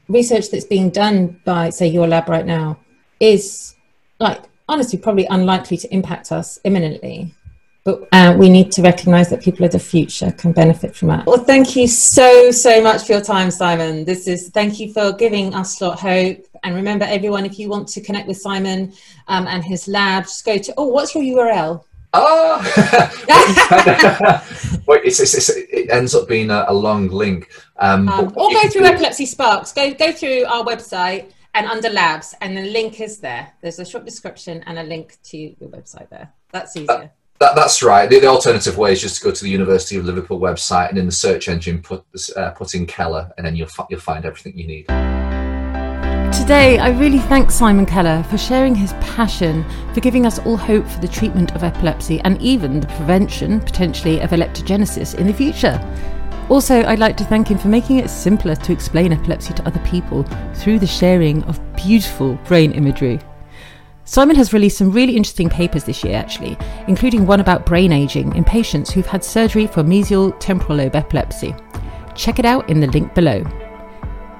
research 0.07 0.49
that's 0.49 0.65
being 0.65 0.89
done 0.89 1.39
by, 1.45 1.69
say, 1.69 1.87
your 1.87 2.07
lab 2.07 2.29
right 2.29 2.45
now 2.45 2.79
is 3.19 3.75
like 4.19 4.43
honestly 4.67 4.97
probably 4.97 5.25
unlikely 5.27 5.77
to 5.77 5.93
impact 5.93 6.31
us 6.31 6.59
imminently 6.63 7.33
but 7.85 8.07
uh, 8.11 8.35
we 8.35 8.49
need 8.49 8.71
to 8.71 8.81
recognize 8.81 9.29
that 9.29 9.43
people 9.43 9.63
of 9.63 9.71
the 9.71 9.79
future 9.79 10.31
can 10.31 10.51
benefit 10.51 10.95
from 10.95 11.11
it. 11.11 11.25
Well, 11.27 11.43
thank 11.43 11.75
you 11.75 11.87
so, 11.87 12.49
so 12.49 12.81
much 12.81 13.05
for 13.05 13.11
your 13.11 13.21
time, 13.21 13.51
Simon. 13.51 14.03
This 14.03 14.27
is 14.27 14.49
thank 14.49 14.79
you 14.79 14.91
for 14.91 15.13
giving 15.13 15.53
us 15.53 15.79
a 15.79 15.89
lot 15.89 15.99
hope. 15.99 16.47
And 16.63 16.73
remember, 16.73 17.05
everyone, 17.05 17.45
if 17.45 17.59
you 17.59 17.69
want 17.69 17.87
to 17.89 18.01
connect 18.01 18.27
with 18.27 18.37
Simon 18.37 18.91
um, 19.27 19.45
and 19.45 19.63
his 19.63 19.87
lab, 19.87 20.23
just 20.23 20.43
go 20.43 20.57
to, 20.57 20.73
oh, 20.77 20.87
what's 20.87 21.13
your 21.13 21.23
URL? 21.23 21.83
Oh, 22.17 22.61
well, 24.87 24.99
it's, 25.03 25.19
it's, 25.19 25.33
it's, 25.33 25.49
it 25.49 25.89
ends 25.89 26.15
up 26.15 26.27
being 26.27 26.49
a, 26.49 26.65
a 26.67 26.73
long 26.73 27.07
link. 27.07 27.51
Um, 27.77 28.07
um, 28.09 28.33
or 28.35 28.49
go 28.51 28.69
through 28.69 28.85
Epilepsy 28.85 29.25
Sparks. 29.25 29.71
Go 29.73 29.93
go 29.93 30.11
through 30.11 30.45
our 30.45 30.63
website 30.63 31.31
and 31.53 31.67
under 31.67 31.89
labs, 31.89 32.35
and 32.41 32.57
the 32.57 32.61
link 32.61 33.01
is 33.01 33.19
there. 33.19 33.51
There's 33.61 33.79
a 33.79 33.85
short 33.85 34.05
description 34.05 34.63
and 34.65 34.77
a 34.77 34.83
link 34.83 35.17
to 35.25 35.37
your 35.37 35.69
website 35.69 36.09
there. 36.09 36.31
That's 36.51 36.75
easier. 36.75 36.91
Uh, 36.91 37.07
that, 37.39 37.55
that's 37.55 37.83
right. 37.83 38.09
The, 38.09 38.19
the, 38.19 38.27
alternative 38.27 38.77
way 38.77 38.93
is 38.93 39.01
just 39.01 39.17
to 39.17 39.23
go 39.23 39.31
to 39.31 39.43
the 39.43 39.49
University 39.49 39.97
of 39.97 40.05
Liverpool 40.05 40.39
website 40.39 40.89
and 40.89 40.97
in 40.97 41.05
the 41.05 41.11
search 41.11 41.49
engine 41.49 41.81
put 41.81 42.05
uh, 42.35 42.51
put 42.51 42.73
in 42.75 42.85
Keller, 42.85 43.31
and 43.37 43.45
then 43.45 43.55
you'll 43.55 43.69
you'll 43.89 43.99
find 43.99 44.25
everything 44.25 44.57
you 44.57 44.67
need. 44.67 45.24
Today, 46.35 46.77
I 46.77 46.89
really 46.89 47.17
thank 47.17 47.49
Simon 47.49 47.85
Keller 47.87 48.21
for 48.23 48.37
sharing 48.37 48.75
his 48.75 48.93
passion 48.93 49.65
for 49.93 49.99
giving 49.99 50.27
us 50.27 50.37
all 50.39 50.57
hope 50.57 50.87
for 50.87 50.99
the 50.99 51.07
treatment 51.07 51.55
of 51.55 51.63
epilepsy 51.63 52.19
and 52.19 52.39
even 52.39 52.81
the 52.81 52.87
prevention, 52.87 53.59
potentially, 53.59 54.19
of 54.19 54.29
epileptogenesis 54.29 55.15
in 55.15 55.25
the 55.25 55.33
future. 55.33 55.79
Also, 56.49 56.83
I'd 56.83 56.99
like 56.99 57.17
to 57.17 57.23
thank 57.23 57.47
him 57.47 57.57
for 57.57 57.69
making 57.69 57.97
it 57.97 58.09
simpler 58.09 58.53
to 58.53 58.71
explain 58.71 59.11
epilepsy 59.11 59.55
to 59.55 59.65
other 59.65 59.79
people 59.79 60.23
through 60.53 60.77
the 60.77 60.85
sharing 60.85 61.41
of 61.45 61.59
beautiful 61.75 62.35
brain 62.45 62.73
imagery. 62.73 63.19
Simon 64.03 64.35
has 64.35 64.53
released 64.53 64.77
some 64.77 64.91
really 64.91 65.15
interesting 65.15 65.49
papers 65.49 65.85
this 65.85 66.03
year, 66.03 66.15
actually, 66.15 66.57
including 66.87 67.25
one 67.25 67.39
about 67.39 67.65
brain 67.65 67.91
aging 67.91 68.35
in 68.35 68.43
patients 68.43 68.91
who've 68.91 69.07
had 69.07 69.23
surgery 69.23 69.65
for 69.65 69.83
mesial 69.83 70.35
temporal 70.39 70.77
lobe 70.77 70.95
epilepsy. 70.95 71.55
Check 72.13 72.37
it 72.37 72.45
out 72.45 72.69
in 72.69 72.81
the 72.81 72.87
link 72.87 73.15
below. 73.15 73.43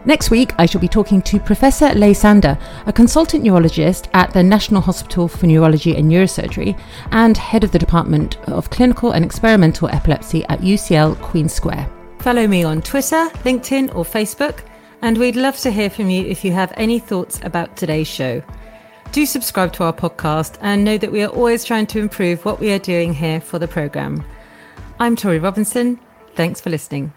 Next 0.06 0.30
week, 0.30 0.54
I 0.60 0.68
shall 0.68 0.82
be 0.82 0.88
talking 0.88 1.20
to 1.24 1.40
Professor 1.40 1.90
Ley 1.96 2.14
Sander, 2.14 2.60
a 2.86 2.94
consultant 2.94 3.44
neurologist 3.44 4.08
at 4.14 4.32
the 4.32 4.44
National 4.44 4.80
Hospital 4.80 5.28
for 5.28 5.48
Neurology 5.48 5.96
and 5.96 6.12
Neurosurgery 6.12 6.80
and 7.10 7.36
head 7.36 7.64
of 7.64 7.72
the 7.72 7.80
Department 7.80 8.38
of 8.48 8.70
Clinical 8.70 9.14
and 9.14 9.26
Experimental 9.26 9.90
Epilepsy 9.90 10.46
at 10.46 10.60
UCL 10.60 11.20
Queen 11.24 11.50
Square. 11.50 11.90
Follow 12.20 12.46
me 12.46 12.64
on 12.64 12.84
Twitter, 12.84 13.30
LinkedIn, 13.46 13.96
or 13.96 14.04
Facebook, 14.04 14.60
and 15.02 15.18
we'd 15.18 15.36
love 15.36 15.58
to 15.58 15.72
hear 15.72 15.90
from 15.90 16.12
you 16.12 16.24
if 16.26 16.46
you 16.46 16.52
have 16.52 16.72
any 16.78 17.00
thoughts 17.00 17.40
about 17.42 17.76
today's 17.76 18.08
show. 18.08 18.44
Do 19.12 19.26
subscribe 19.26 19.74
to 19.74 19.86
our 19.86 19.94
podcast 19.94 20.60
and 20.62 20.84
know 20.84 21.00
that 21.00 21.12
we 21.12 21.24
are 21.24 21.30
always 21.30 21.64
trying 21.64 21.88
to 21.88 22.00
improve 22.00 22.46
what 22.46 22.60
we 22.60 22.72
are 22.72 22.80
doing 22.80 23.12
here 23.12 23.42
for 23.42 23.58
the 23.58 23.68
programme. 23.68 24.24
I'm 25.00 25.16
Torie 25.16 25.40
Robinson. 25.40 26.00
Thanks 26.36 26.62
for 26.62 26.70
listening. 26.70 27.12